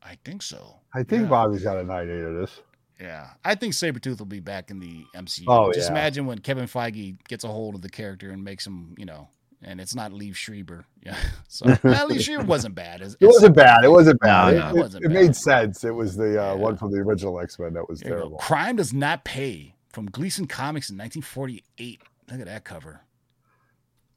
[0.02, 0.76] I think so.
[0.94, 1.28] I think Yeah.
[1.28, 2.60] Bobby's got a nine eight of this.
[3.00, 3.28] Yeah.
[3.44, 5.44] I think Sabretooth will be back in the MCU.
[5.46, 5.92] Oh, Just yeah.
[5.92, 9.28] imagine when Kevin Feige gets a hold of the character and makes him, you know,
[9.62, 10.84] and it's not Liev Schreiber.
[11.04, 11.16] Yeah.
[11.48, 13.00] So, well, Liev Schreiber wasn't bad.
[13.00, 13.82] It's, It wasn't bad.
[13.84, 14.54] It wasn't bad.
[14.54, 14.66] No, it, no.
[14.68, 15.14] It it- wasn't it bad.
[15.14, 15.84] made sense.
[15.84, 16.52] It was the uh, Yeah.
[16.54, 18.36] one from the original X Men that was There terrible.
[18.38, 22.02] Crime Does Not Pay from Gleason Comics in 1948.
[22.30, 23.00] Look at that cover.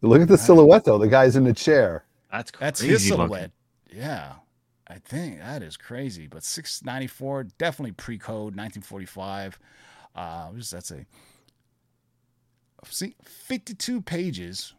[0.01, 0.97] Look at the silhouette though.
[0.97, 2.03] The guy's in the chair.
[2.31, 2.65] That's crazy.
[2.65, 3.17] That's his looking.
[3.27, 3.51] silhouette.
[3.93, 4.33] Yeah.
[4.87, 6.27] I think that is crazy.
[6.27, 9.57] But 694, definitely pre code, 1945.
[10.13, 11.05] Uh, what does that say?
[12.89, 14.73] See, 52 pages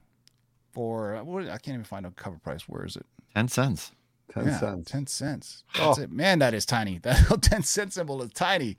[0.72, 2.62] for, what, I can't even find a cover price.
[2.68, 3.06] Where is it?
[3.34, 3.92] Ten cents.
[4.32, 4.90] Ten Yeah, cents.
[4.90, 5.64] 10 cents.
[5.78, 5.86] Oh.
[5.88, 6.10] That's it.
[6.10, 6.98] Man, that is tiny.
[7.02, 8.76] That 10 cent symbol is tiny.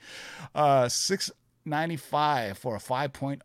[0.56, 1.32] Uh, six
[1.66, 3.42] ninety five for a 5.0.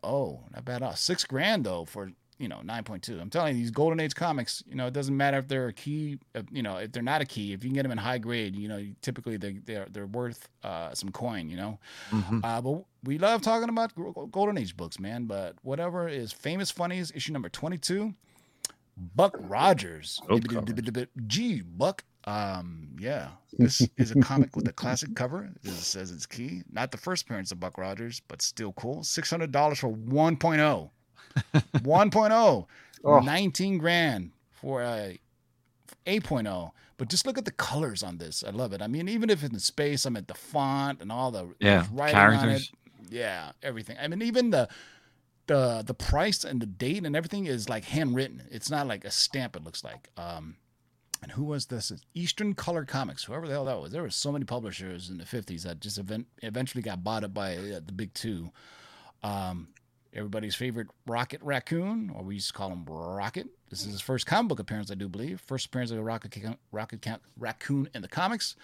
[0.51, 0.95] Not bad at all.
[0.95, 3.19] Six grand though for you know 9.2.
[3.21, 5.73] I'm telling you, these Golden Age comics, you know, it doesn't matter if they're a
[5.73, 7.51] key, uh, you know, if they're not a key.
[7.53, 10.47] If you can get them in high grade, you know, typically they they're they're worth
[10.63, 11.79] uh, some coin, you know.
[12.11, 12.41] Mhm.
[12.43, 13.93] Uh, but we love talking about
[14.31, 15.25] Golden Age books, man.
[15.25, 18.13] But whatever is famous funnies issue number 22.
[19.19, 20.21] Buck Rogers.
[20.29, 21.07] Dope cover.
[21.27, 22.05] Gee, Buck.
[22.23, 25.49] Um, yeah, this is a comic with a classic cover.
[25.61, 26.61] It says it's key.
[26.71, 29.03] Not the first appearance of Buck Rogers, but still cool.
[29.03, 30.89] Six hundred dollars for 1.0.
[31.53, 32.65] 1.0.
[33.03, 33.19] Oh.
[33.19, 35.19] 19 grand for a
[36.07, 36.71] 8.0.
[36.97, 38.41] But just look at the colors on this.
[38.47, 38.81] I love it.
[38.81, 41.85] I mean, even if it's in space, I'm at the font and all the Yeah,
[41.91, 42.37] writing on it.
[42.37, 42.71] characters.
[43.09, 43.97] Yeah, everything.
[44.01, 44.69] I mean, even the
[45.49, 48.43] the the price and the date and everything is like handwritten.
[48.51, 49.55] It's not like a stamp.
[49.55, 50.09] It looks like.
[50.15, 50.57] Um,
[51.21, 51.91] and who was this?
[52.13, 53.25] Eastern Color Comics.
[53.25, 53.91] Whoever the hell that was.
[53.91, 57.33] There were so many publishers in the '50s that just event, eventually got bought up
[57.33, 58.51] by uh, the big two.
[59.23, 59.69] Um,
[60.13, 63.47] everybody's favorite Rocket Raccoon, or we used to call him Rocket.
[63.69, 65.41] This is his first comic book appearance, I do believe.
[65.41, 66.37] First appearance of a Rocket
[66.71, 67.05] Rocket
[67.37, 68.55] Raccoon in the comics.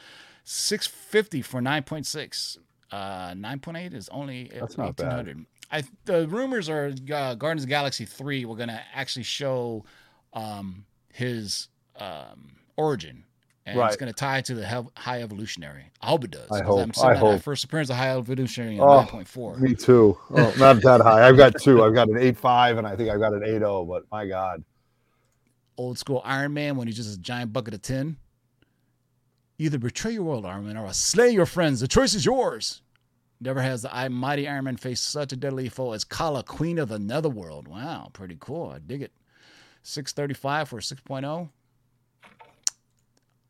[0.43, 2.59] Six fifty for nine point six.
[2.91, 5.45] Uh, nine point eight is only That's not bad.
[5.71, 8.45] I the rumors are uh, Guardians of the Galaxy three.
[8.45, 9.83] We're gonna actually show
[10.33, 13.23] um, his um, origin.
[13.67, 15.85] And it's going to tie to the hel- High Evolutionary.
[15.99, 16.51] I hope it does.
[16.51, 17.41] I hope- I'm I hope.
[17.41, 19.57] First appearance of High Evolutionary in Oh, 9.4.
[19.59, 20.15] Me too.
[20.29, 21.27] Oh, not that high.
[21.27, 21.83] I've got two.
[21.83, 23.83] I've got an eight five, and I think I've got an eight zero.
[23.83, 24.63] But my God,
[25.79, 28.17] old school Iron Man when he's just a giant bucket of tin.
[29.57, 31.79] Either betray your world, Iron Man, or slay your friends.
[31.79, 32.83] The choice is yours.
[33.41, 36.79] Never has the I- mighty Iron Man faced such a deadly foe as Kala, Queen
[36.79, 37.67] of the Netherworld.
[37.67, 38.71] Wow, pretty cool.
[38.71, 39.11] I dig it.
[39.83, 41.49] 635 for a 6.0.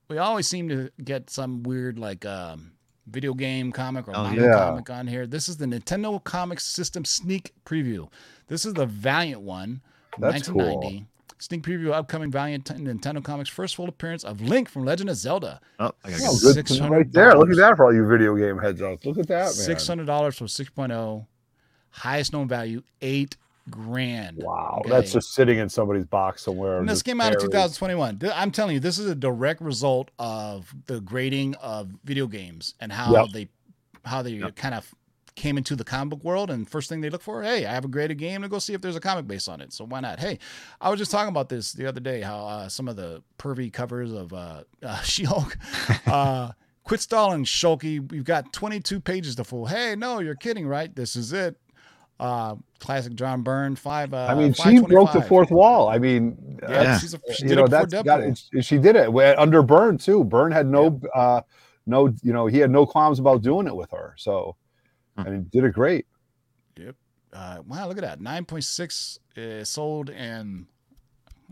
[0.10, 2.74] We always seem to get some weird like um,
[3.08, 4.54] video game comic or Oh, manga yeah.
[4.54, 5.26] comic on here.
[5.26, 8.10] This is the Nintendo Comics System sneak preview.
[8.48, 9.82] This is the Valiant one
[10.14, 11.04] from That's cool.
[11.50, 11.56] 1990.
[11.56, 15.16] Sneak preview of upcoming Valiant Nintendo Comics first full appearance of Link from Legend of
[15.16, 15.62] Zelda.
[15.80, 17.36] Oh, I gotta oh, good right there.
[17.38, 19.06] Look at that for all you video game heads out.
[19.06, 19.54] Look at that, man.
[19.54, 21.28] Six hundred dollars for six oh.
[21.90, 23.38] Highest known value, eight
[23.70, 24.38] grand.
[24.44, 24.90] Wow, Okay.
[24.90, 26.80] that's just sitting in somebody's box somewhere.
[26.80, 28.20] And this came out in 2021.
[28.34, 32.92] I'm telling you, this is a direct result of the grading of video games and
[32.92, 33.30] how Yep.
[33.32, 33.50] they
[34.04, 34.56] how they Yep.
[34.56, 34.94] kind of
[35.36, 36.50] came into the comic book world.
[36.50, 38.74] And first thing they look for, hey, I have a graded game to go see
[38.74, 39.74] if there's a comic based on it.
[39.74, 40.20] So why not?
[40.20, 40.40] Hey,
[40.82, 42.22] I was just talking about this the other day.
[42.22, 45.58] How uh, some of the pervy covers of uh, uh, She-Hulk.
[46.08, 46.52] uh,
[46.84, 48.12] Quit stalling, Shulky.
[48.12, 49.66] We've got 22 pages to fool.
[49.66, 50.96] Hey, no, you're kidding, right?
[50.96, 51.58] This is it.
[52.20, 54.14] Uh, classic John Byrne, five.
[54.14, 55.90] Uh, I mean, she broke the fourth wall.
[55.90, 58.40] I mean, Yeah, uh, she's a, she you did know it that's got it.
[58.62, 60.24] She did it under Byrne too.
[60.24, 61.42] Byrne had no, uh,
[61.88, 64.14] no, you know, he had no qualms about doing it with her.
[64.18, 64.56] So.
[65.18, 66.06] And he did it great.
[66.78, 66.96] Yep.
[67.34, 68.20] Uh, wow, look at that.
[68.20, 70.66] 9.6 is sold and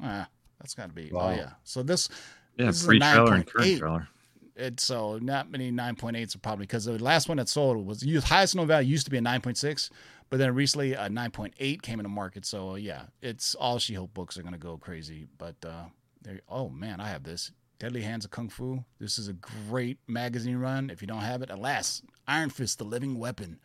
[0.01, 0.27] Ah,
[0.59, 1.09] that's got to be.
[1.11, 1.27] Wow.
[1.27, 1.49] Oh, yeah.
[1.63, 2.09] So this,
[2.57, 3.47] yeah, This is a pre trailer and 9.8.
[3.47, 4.07] current trailer.
[4.55, 8.27] it's so not many 9.8s are probably because the last one that sold was used,
[8.27, 9.89] highest known value used to be a 9.6,
[10.29, 12.45] but then recently a 9.8 came into market.
[12.45, 15.27] So yeah, it's all She Hulk books are going to go crazy.
[15.37, 15.85] But uh,
[16.21, 17.51] there, oh man, I have this.
[17.83, 18.85] Deadly Hands of Kung Fu.
[18.97, 20.89] This is a great magazine run.
[20.89, 23.59] If you don't have it, alas, Iron Fist, the living weapon.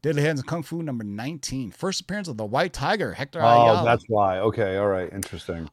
[0.00, 1.72] Deadly Hands of Kung Fu number 19.
[1.72, 3.84] First appearance of the White Tiger, Hector Oh, Ayala.
[3.84, 4.38] that's why.
[4.38, 5.68] Okay, all right, interesting.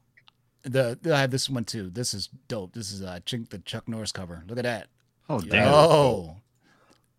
[0.63, 1.89] the, I have this one too.
[1.89, 2.73] This is dope.
[2.73, 4.43] This is uh, Chink, the Chuck Norris cover.
[4.45, 4.87] Look at that.
[5.29, 5.73] Oh, damn.
[5.73, 6.35] Oh,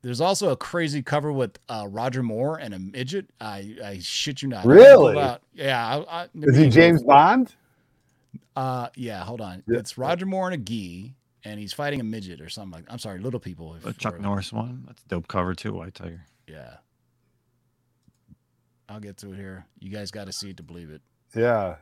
[0.02, 3.30] there's also a crazy cover with uh, Roger Moore and a midget.
[3.40, 4.66] I, I shit you not.
[4.66, 5.14] Really?
[5.14, 5.40] pull it.
[5.54, 6.04] Yeah.
[6.06, 7.54] I, I, Is he James Bond?
[8.54, 9.22] Uh, yeah.
[9.24, 9.62] Hold on.
[9.66, 9.78] Yeah.
[9.78, 11.14] It's Roger Moore in a gi,
[11.44, 12.84] and he's fighting a midget or something like.
[12.92, 13.74] I'm sorry, little people.
[13.74, 14.84] if- The Chuck or- Norris one.
[14.86, 15.72] That's a dope cover too.
[15.74, 16.22] White Tiger.
[16.48, 16.76] Yeah.
[18.88, 19.66] I'll get to it here.
[19.80, 21.02] You guys got to see it to believe it.
[21.34, 21.76] Yeah,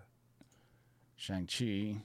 [1.16, 1.96] Shang Chi.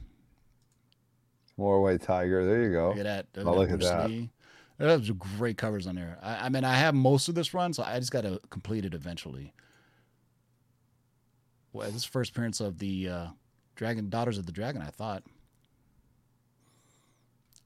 [1.58, 2.45] more White Tiger.
[2.45, 2.89] There you go.
[2.89, 3.45] Look at that.
[3.47, 4.10] Oh, look at that.
[4.10, 4.30] Lee.
[4.78, 6.18] Those are great covers on there.
[6.22, 8.86] I, I mean, I have most of this run, so I just got to complete
[8.86, 9.54] it eventually.
[11.74, 13.28] Well, this first appearance of the uh,
[13.80, 14.82] Dragon Daughters of the Dragon.
[14.82, 15.24] I thought.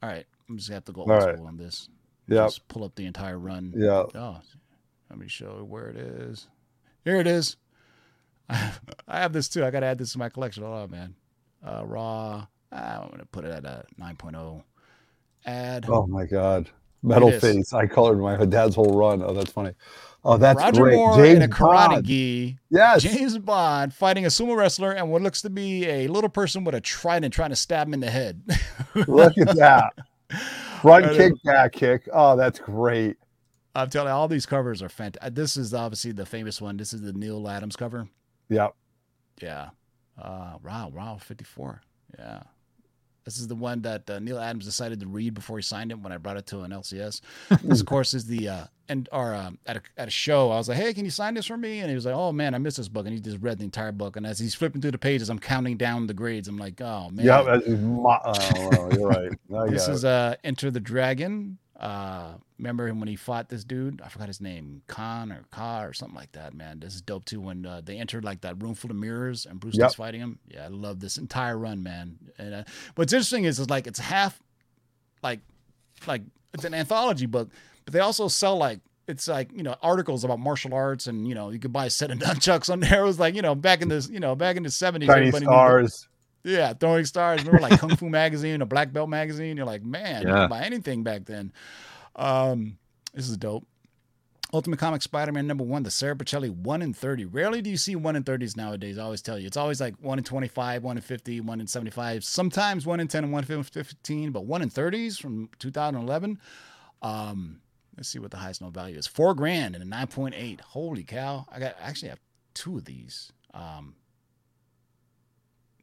[0.04, 1.34] All right, I'm just gonna have to go old right.
[1.34, 1.90] school on this.
[2.28, 2.46] Yep.
[2.46, 3.74] Just pull up the entire run.
[3.76, 4.04] Yeah.
[4.14, 4.38] Oh,
[5.10, 6.48] let me show you where it is.
[7.04, 7.58] Here it is.
[8.50, 8.70] I
[9.08, 9.66] have this too.
[9.66, 10.64] I got to add this to my collection.
[10.64, 11.16] Oh man.
[11.66, 12.46] Uh, raw.
[12.72, 14.62] I'm gonna put it at a 9.0.
[15.48, 15.86] Add.
[15.90, 16.70] Oh my God.
[17.02, 17.74] Metal face.
[17.74, 19.24] I colored my dad's whole run.
[19.24, 19.72] Oh, that's funny.
[20.26, 20.96] Oh, that's Roger great.
[20.96, 22.06] Moore James in a karate Bond.
[22.06, 22.58] gi.
[22.70, 23.04] Yes.
[23.04, 26.76] James Bond fighting a sumo wrestler and what looks to be a little person with
[26.76, 28.42] a trident trying to stab him in the head.
[29.08, 29.94] Look at that.
[30.82, 32.08] Front kick, back kick.
[32.14, 33.18] Oh, that's great.
[33.76, 35.36] I'm telling you, all these covers are fantastic.
[35.36, 36.78] This is obviously the famous one.
[36.78, 38.08] This is the Neal Adams cover.
[38.50, 38.76] Yep.
[39.42, 39.70] Yeah.
[40.22, 41.82] Uh, wow, wow, 54.
[42.18, 42.44] Yeah.
[43.26, 46.00] This is the one that uh, Neal Adams decided to read before he signed it
[46.00, 47.22] when I brought it to an LCS.
[47.64, 50.52] this, of course, is the uh, and or um, at a at a show.
[50.52, 52.32] I was like, "Hey, can you sign this for me?" And he was like, "Oh
[52.32, 54.18] man, I missed this book." And he just read the entire book.
[54.18, 56.48] And as he's flipping through the pages, I'm counting down the grades.
[56.48, 57.26] I'm like, "Oh man."
[57.68, 59.32] My- oh, well, you're right.
[59.72, 61.58] This is uh, Enter the Dragon.
[61.84, 64.02] Uh, remember him when he fought this dude?
[64.02, 66.54] I forgot his name, Khan or Ka or something like that.
[66.54, 67.42] Man, this is dope too.
[67.42, 69.90] When uh, they entered like that room full of mirrors and Bruce Yep.
[69.90, 70.40] Lee's fighting him.
[70.48, 72.18] Yeah, I love this entire run, man.
[72.38, 72.64] And uh,
[72.96, 74.40] what's interesting is, is like it's half,
[75.22, 75.42] like,
[76.08, 76.22] like
[76.54, 77.50] it's an anthology book,
[77.84, 78.80] but they also sell like
[79.10, 81.90] it's like you know articles about martial arts and you know you could buy a
[81.90, 83.02] set of nunchucks on there.
[83.02, 85.32] It was like you know back in this you know back in the seventies, Tiny
[85.32, 86.08] stars.
[86.44, 87.40] Yeah, throwing stars.
[87.46, 89.56] Remember like Kung Fu magazine or Black Belt magazine?
[89.58, 90.42] You're like, man, you Yeah.
[90.42, 91.54] could buy anything back then.
[92.16, 92.78] Um,
[93.14, 93.66] this is dope.
[94.54, 97.26] Ultimate Comic Spider-Man number one, the Sara Pichelli one in thirty.
[97.26, 99.00] Rarely do you see one in thirties nowadays.
[99.00, 101.66] I always tell you, it's always like one in twenty-five, one in fifty, one in
[101.66, 102.24] seventy-five.
[102.24, 106.40] Sometimes one in ten and one in fifteen, but one in thirties from 2011.
[107.02, 107.62] Um,
[107.98, 109.08] let's see what the highest no value is.
[109.08, 110.62] Four grand and a nine point eight.
[110.62, 111.48] Holy cow!
[111.52, 112.20] I got I actually have
[112.54, 113.32] two of these.
[113.56, 113.96] Um,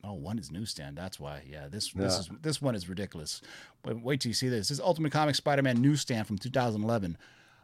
[0.03, 0.97] Oh, one is newsstand.
[0.97, 1.43] That's why.
[1.51, 3.43] Yeah, this this is this one is ridiculous.
[3.83, 4.69] But wait till you see this.
[4.69, 7.19] This is Ultimate Comics Spider-Man newsstand from 2011.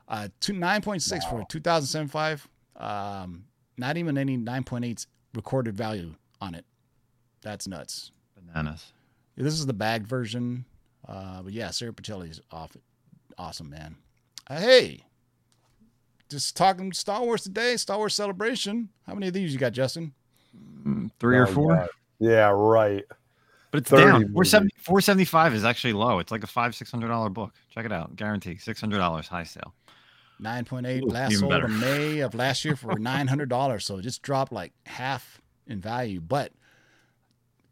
[0.08, 2.46] Uh, two nine point six for 2075.
[2.76, 3.44] Um,
[3.78, 6.64] not even any 9.8 recorded value on it.
[7.42, 8.10] That's nuts.
[8.36, 8.92] Bananas.
[9.36, 10.64] This is the bagged version.
[11.06, 12.76] Uh, but yeah, Sara Pichelli's off.
[13.38, 13.96] Awesome, man.
[14.48, 15.00] Uh, hey,
[16.28, 17.76] just talking Star Wars today.
[17.76, 18.88] Star Wars Celebration.
[19.06, 20.12] How many of these you got, Justin?
[20.86, 21.76] Mm, Three or four.
[21.76, 21.88] God.
[22.18, 23.04] Yeah, right.
[23.70, 24.20] But it's down.
[24.20, 24.32] maybe.
[24.32, 26.18] 470, 475 is actually low.
[26.18, 27.52] It's like a five, six hundred dollar book.
[27.70, 28.16] Check it out.
[28.16, 28.56] Guarantee.
[28.56, 29.74] Six hundred dollars high sale.
[30.40, 31.66] 9.8 Ooh, last sold better.
[31.66, 33.82] in May of last year for $900.
[33.82, 36.20] So it just dropped like half in value.
[36.20, 36.52] But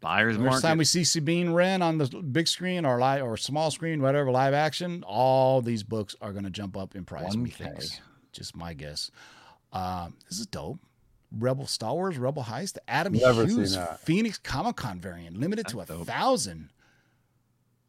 [0.01, 3.37] Buyer's the next time we see Sabine Wren on the big screen or live or
[3.37, 7.35] small screen, whatever, live action, all these books are going to jump up in price.
[7.35, 7.41] 1K.
[7.41, 8.01] Methinks.
[8.31, 9.11] Just my guess.
[9.71, 10.79] Um, this is dope.
[11.31, 13.77] Rebel Star Wars Rebel Heist, the Adam Never seen Hughes.
[13.99, 16.07] Phoenix Comic Con variant, limited to a dope.
[16.07, 16.69] thousand.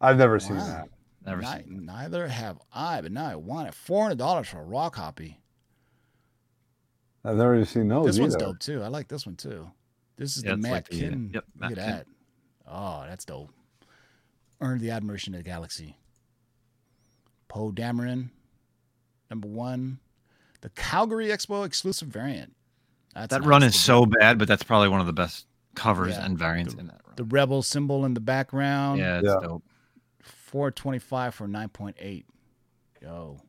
[0.01, 0.89] I've never seen that.
[1.25, 3.75] Never Ni- seen Neither have I, but now I want it.
[3.75, 5.41] Four hundred dollars for a raw copy.
[7.25, 8.07] I've never seen those.
[8.07, 8.83] this one's dope too.
[8.83, 9.71] I like this one too.
[10.17, 11.31] This is Yeah, the it's Matt like the, uh, Kitten.
[11.35, 12.07] yep, Look Matt at that.
[12.69, 13.51] Oh, that's dope.
[14.61, 15.97] Earned the admiration of the galaxy.
[17.49, 18.31] Poe Dameron,
[19.31, 19.99] number one.
[20.63, 22.56] The Calgary Expo exclusive variant.
[23.17, 23.49] That's that nice.
[23.49, 26.25] run is The- so bad, but that's probably one of the best covers Yeah.
[26.25, 27.15] and variants in that run.
[27.17, 28.99] The rebel symbol in the background.
[29.01, 29.37] yeah, it's Yeah.
[29.43, 29.63] dope.
[30.23, 32.27] 425 for 9.8.
[33.03, 33.41] Yo.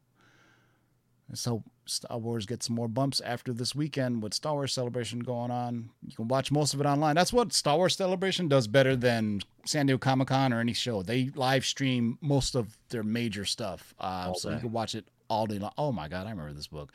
[1.27, 5.19] And so Star Wars gets some more bumps after this weekend with Star Wars Celebration
[5.19, 5.89] going on.
[6.05, 7.15] You can watch most of it online.
[7.15, 11.01] That's what Star Wars Celebration does better than San Diego Comic Con or any show.
[11.01, 13.93] They live stream most of their major stuff.
[13.99, 15.71] Uh, so you can watch it all day long.
[15.77, 16.91] Oh my God, I remember this book.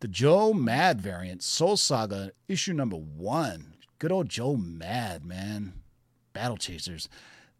[0.00, 3.74] The Joe Mad variant, Soul Saga, issue number one.
[3.98, 5.72] Good old Joe Mad, man.
[6.34, 7.08] Battle Chasers.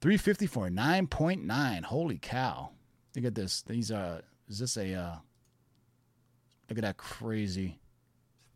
[0.02, 1.84] 350 for 9.9.
[1.84, 2.70] Holy cow.
[3.14, 3.62] Look at this.
[3.62, 5.16] These are is this a uh
[6.68, 7.78] look at that crazy.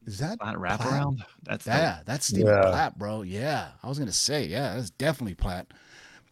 [0.07, 0.81] Is that That Platt?
[0.81, 1.22] wraparound.
[1.43, 1.74] That's dope.
[1.74, 2.61] Yeah, that's Stephen Yeah.
[2.70, 3.22] Platt, bro.
[3.22, 3.68] Yeah.
[3.83, 5.68] I was gonna say, yeah, that's definitely Platt.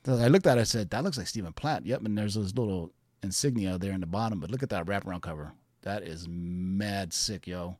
[0.04, 1.86] So I looked at it, I said, that looks like Stephen Platt.
[1.86, 2.92] Yep, and there's those little
[3.22, 5.52] insignia there in the bottom, but look at that wraparound cover.
[5.88, 7.78] That is mad sick, yo.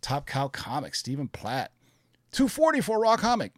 [0.00, 1.72] Top Cow Comics, Stephen Platt.
[2.30, 3.54] 240 for a raw comic.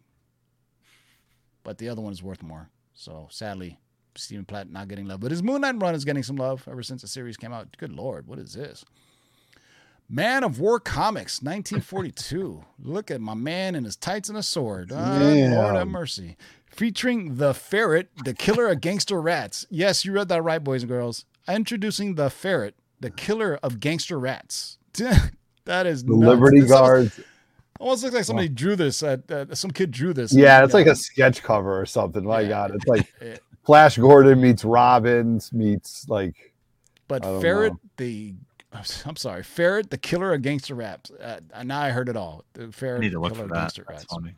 [1.61, 2.71] But the other one is worth more.
[2.95, 3.77] So sadly,
[4.15, 5.19] Stephen Platt not getting love.
[5.19, 7.77] But his Moon Knight run is getting some love ever since the series came out.
[7.77, 8.83] Good lord, what is this?
[10.09, 12.65] Man of War Comics, 1942.
[12.79, 14.91] Look at my man in his tights and a sword.
[14.91, 16.37] Ah, Lord have mercy.
[16.65, 19.67] Featuring the ferret, the killer of gangster rats.
[19.69, 21.25] Yes, you read that right, boys and girls.
[21.47, 24.77] Introducing the ferret, the killer of gangster rats.
[25.65, 26.27] that is The nuts.
[26.27, 27.19] Liberty This Guards.
[27.79, 29.03] Almost looks like somebody drew this.
[29.03, 30.33] Uh, uh, some kid drew this.
[30.33, 32.23] Yeah, it's like know, a sketch cover or something.
[32.23, 32.47] My Yeah.
[32.49, 33.13] God, it's like
[33.65, 36.53] Flash Gordon meets Robbins meets like
[37.09, 37.79] But Ferret, know.
[37.97, 38.35] the
[39.05, 41.11] I'm sorry, Ferret, the killer of gangster raps.
[41.11, 42.43] Uh, now I heard it all.
[42.53, 43.59] The Ferret, need to the look killer for of that.
[43.61, 44.13] gangster That's rats.
[44.13, 44.35] funny.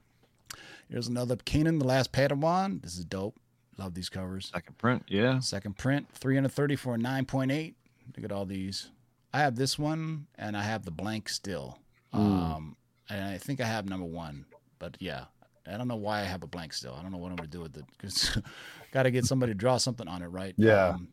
[0.89, 2.81] Here's another Kanan, the last Padawan.
[2.81, 3.35] This is dope.
[3.77, 4.49] Love these covers.
[4.53, 5.03] Second print.
[5.07, 5.39] Yeah.
[5.39, 7.73] Second print, 330 for a 9.8.
[8.15, 8.89] Look at all these.
[9.33, 11.79] I have this one and I have the blank still.
[12.13, 12.19] Mm.
[12.19, 12.77] Um,
[13.09, 14.45] and I think I have number one,
[14.79, 15.25] but yeah,
[15.65, 16.95] I don't know why I have a blank still.
[16.97, 18.37] I don't know what I'm gonna do with it because
[18.91, 20.53] got to get somebody to draw something on it, right?
[20.57, 20.89] Yeah.
[20.89, 21.09] Um,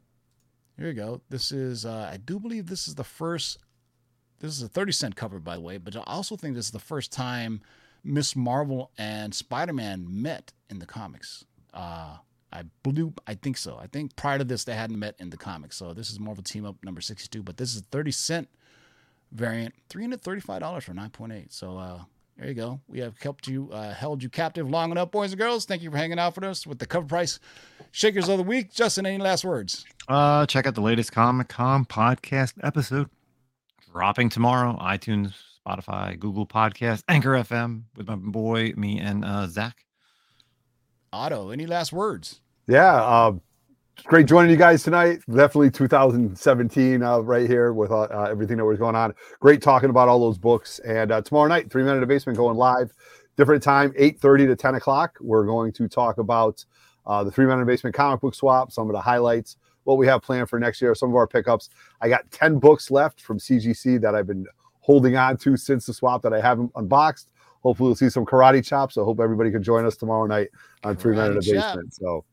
[0.78, 1.20] Here you go.
[1.28, 3.58] This is, uh, I do believe this is the first,
[4.40, 6.72] this is a 30 cent cover, by the way, but I also think this is
[6.72, 7.60] the first time
[8.04, 11.44] Miss Marvel and Spider Man met in the comics.
[11.72, 12.18] Uh,
[12.54, 13.76] I believe, I think so.
[13.76, 15.76] I think prior to this, they hadn't met in the comics.
[15.76, 18.48] So this is Marvel Team Up number 62, but this is 30 cent
[19.32, 21.52] variant, $335 for 9.8.
[21.52, 22.00] So, uh,
[22.36, 22.80] there you go.
[22.88, 25.66] We have helped you, uh, held you captive long enough, boys and girls.
[25.66, 27.38] Thank you for hanging out with us with the cover price
[27.92, 28.72] shakers of the week.
[28.72, 29.84] Justin, any last words?
[30.08, 33.08] Uh, check out the latest Comic Con podcast episode
[33.92, 34.76] dropping tomorrow.
[34.80, 35.32] iTunes,
[35.64, 39.84] Spotify, Google Podcast, Anchor FM with my boy, me, and uh, Zach.
[41.12, 42.40] Otto, any last words?
[42.66, 43.32] Yeah, uh,
[43.96, 45.20] it's great joining you guys tonight.
[45.28, 49.14] Definitely 2017 uh, right here with uh, uh, everything that was going on.
[49.38, 50.78] Great talking about all those books.
[50.78, 52.90] And uh, tomorrow night, Three Men in the Basement going live.
[53.36, 55.18] Different time, 8.30 to 10 o'clock.
[55.20, 56.64] We're going to talk about
[57.06, 59.98] uh, the Three Men in the Basement comic book swap, some of the highlights, what
[59.98, 61.68] we have planned for next year, some of our pickups.
[62.00, 64.46] I got 10 books left from CGC that I've been
[64.80, 67.28] holding on to since the swap that I haven't unboxed.
[67.62, 68.94] Hopefully, we'll see some karate chops.
[68.94, 70.48] So, hope everybody can join us tomorrow night
[70.82, 71.94] on Three Men in the Basement.
[71.94, 72.24] So,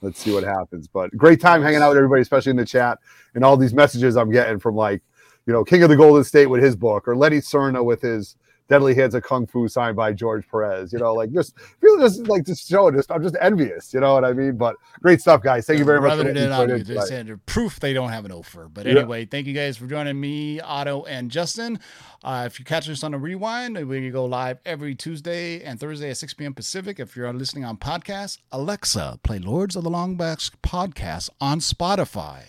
[0.00, 0.88] let's see what happens.
[0.88, 2.98] But great time hanging out with everybody, especially in the chat
[3.34, 5.02] and all these messages I'm getting from like,
[5.46, 8.36] you know, King of the Golden State with his book or Letty Cerna with his
[8.68, 10.92] Deadly Hands of Kung Fu signed by George Perez.
[10.92, 13.94] You know, like just feel just like just showing just I'm just envious.
[13.94, 14.56] You know what I mean?
[14.56, 15.66] But great stuff, guys.
[15.66, 16.12] Thank you very much.
[16.12, 16.74] for Rubbing it in on you.
[16.76, 18.68] in They said proof they don't have an offer.
[18.68, 18.98] But Yeah.
[19.00, 21.78] anyway, thank you guys for joining me, Otto, and Justin.
[22.22, 26.10] Uh, if you catch us on a rewind, we go live every Tuesday and Thursday
[26.10, 26.52] at 6 p.m.
[26.52, 26.98] Pacific.
[27.00, 32.42] If you're listening on podcast, Alexa, play Lords of the Longboxes podcast on Spotify.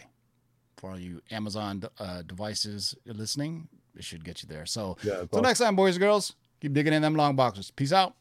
[0.78, 3.67] For all you Amazon uh, devices listening,
[3.99, 4.65] it should get you there.
[4.65, 5.41] So, Yeah, till awesome.
[5.43, 7.69] next time, boys and girls, keep digging in them long boxes.
[7.71, 8.15] Peace out.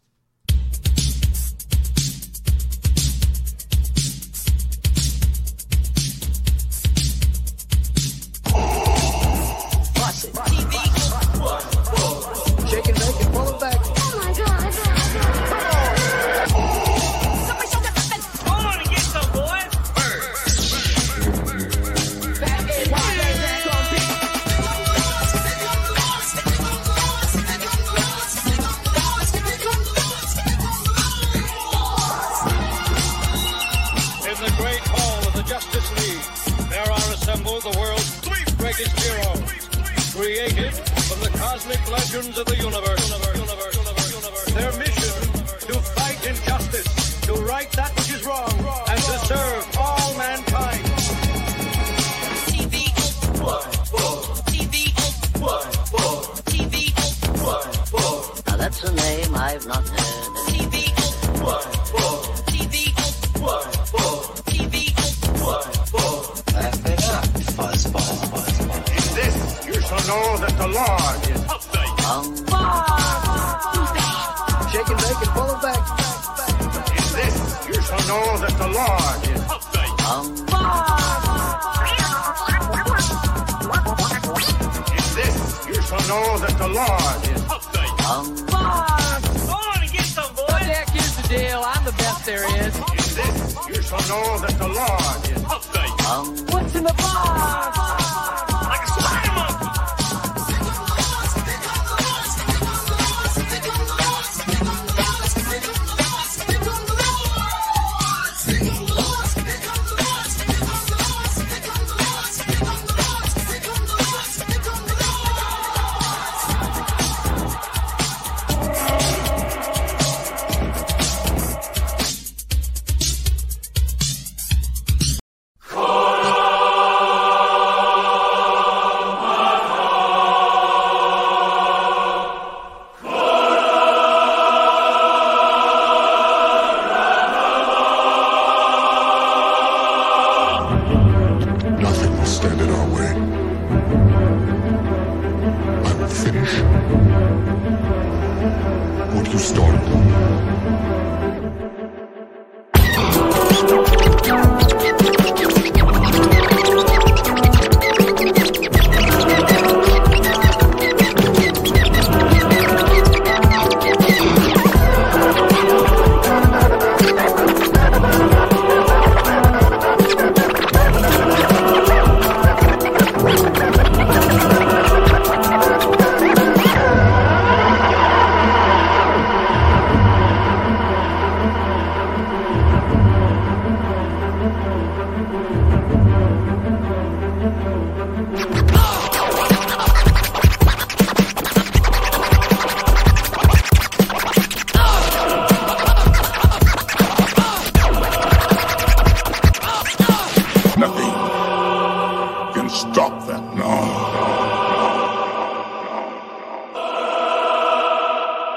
[96.78, 97.77] In the box?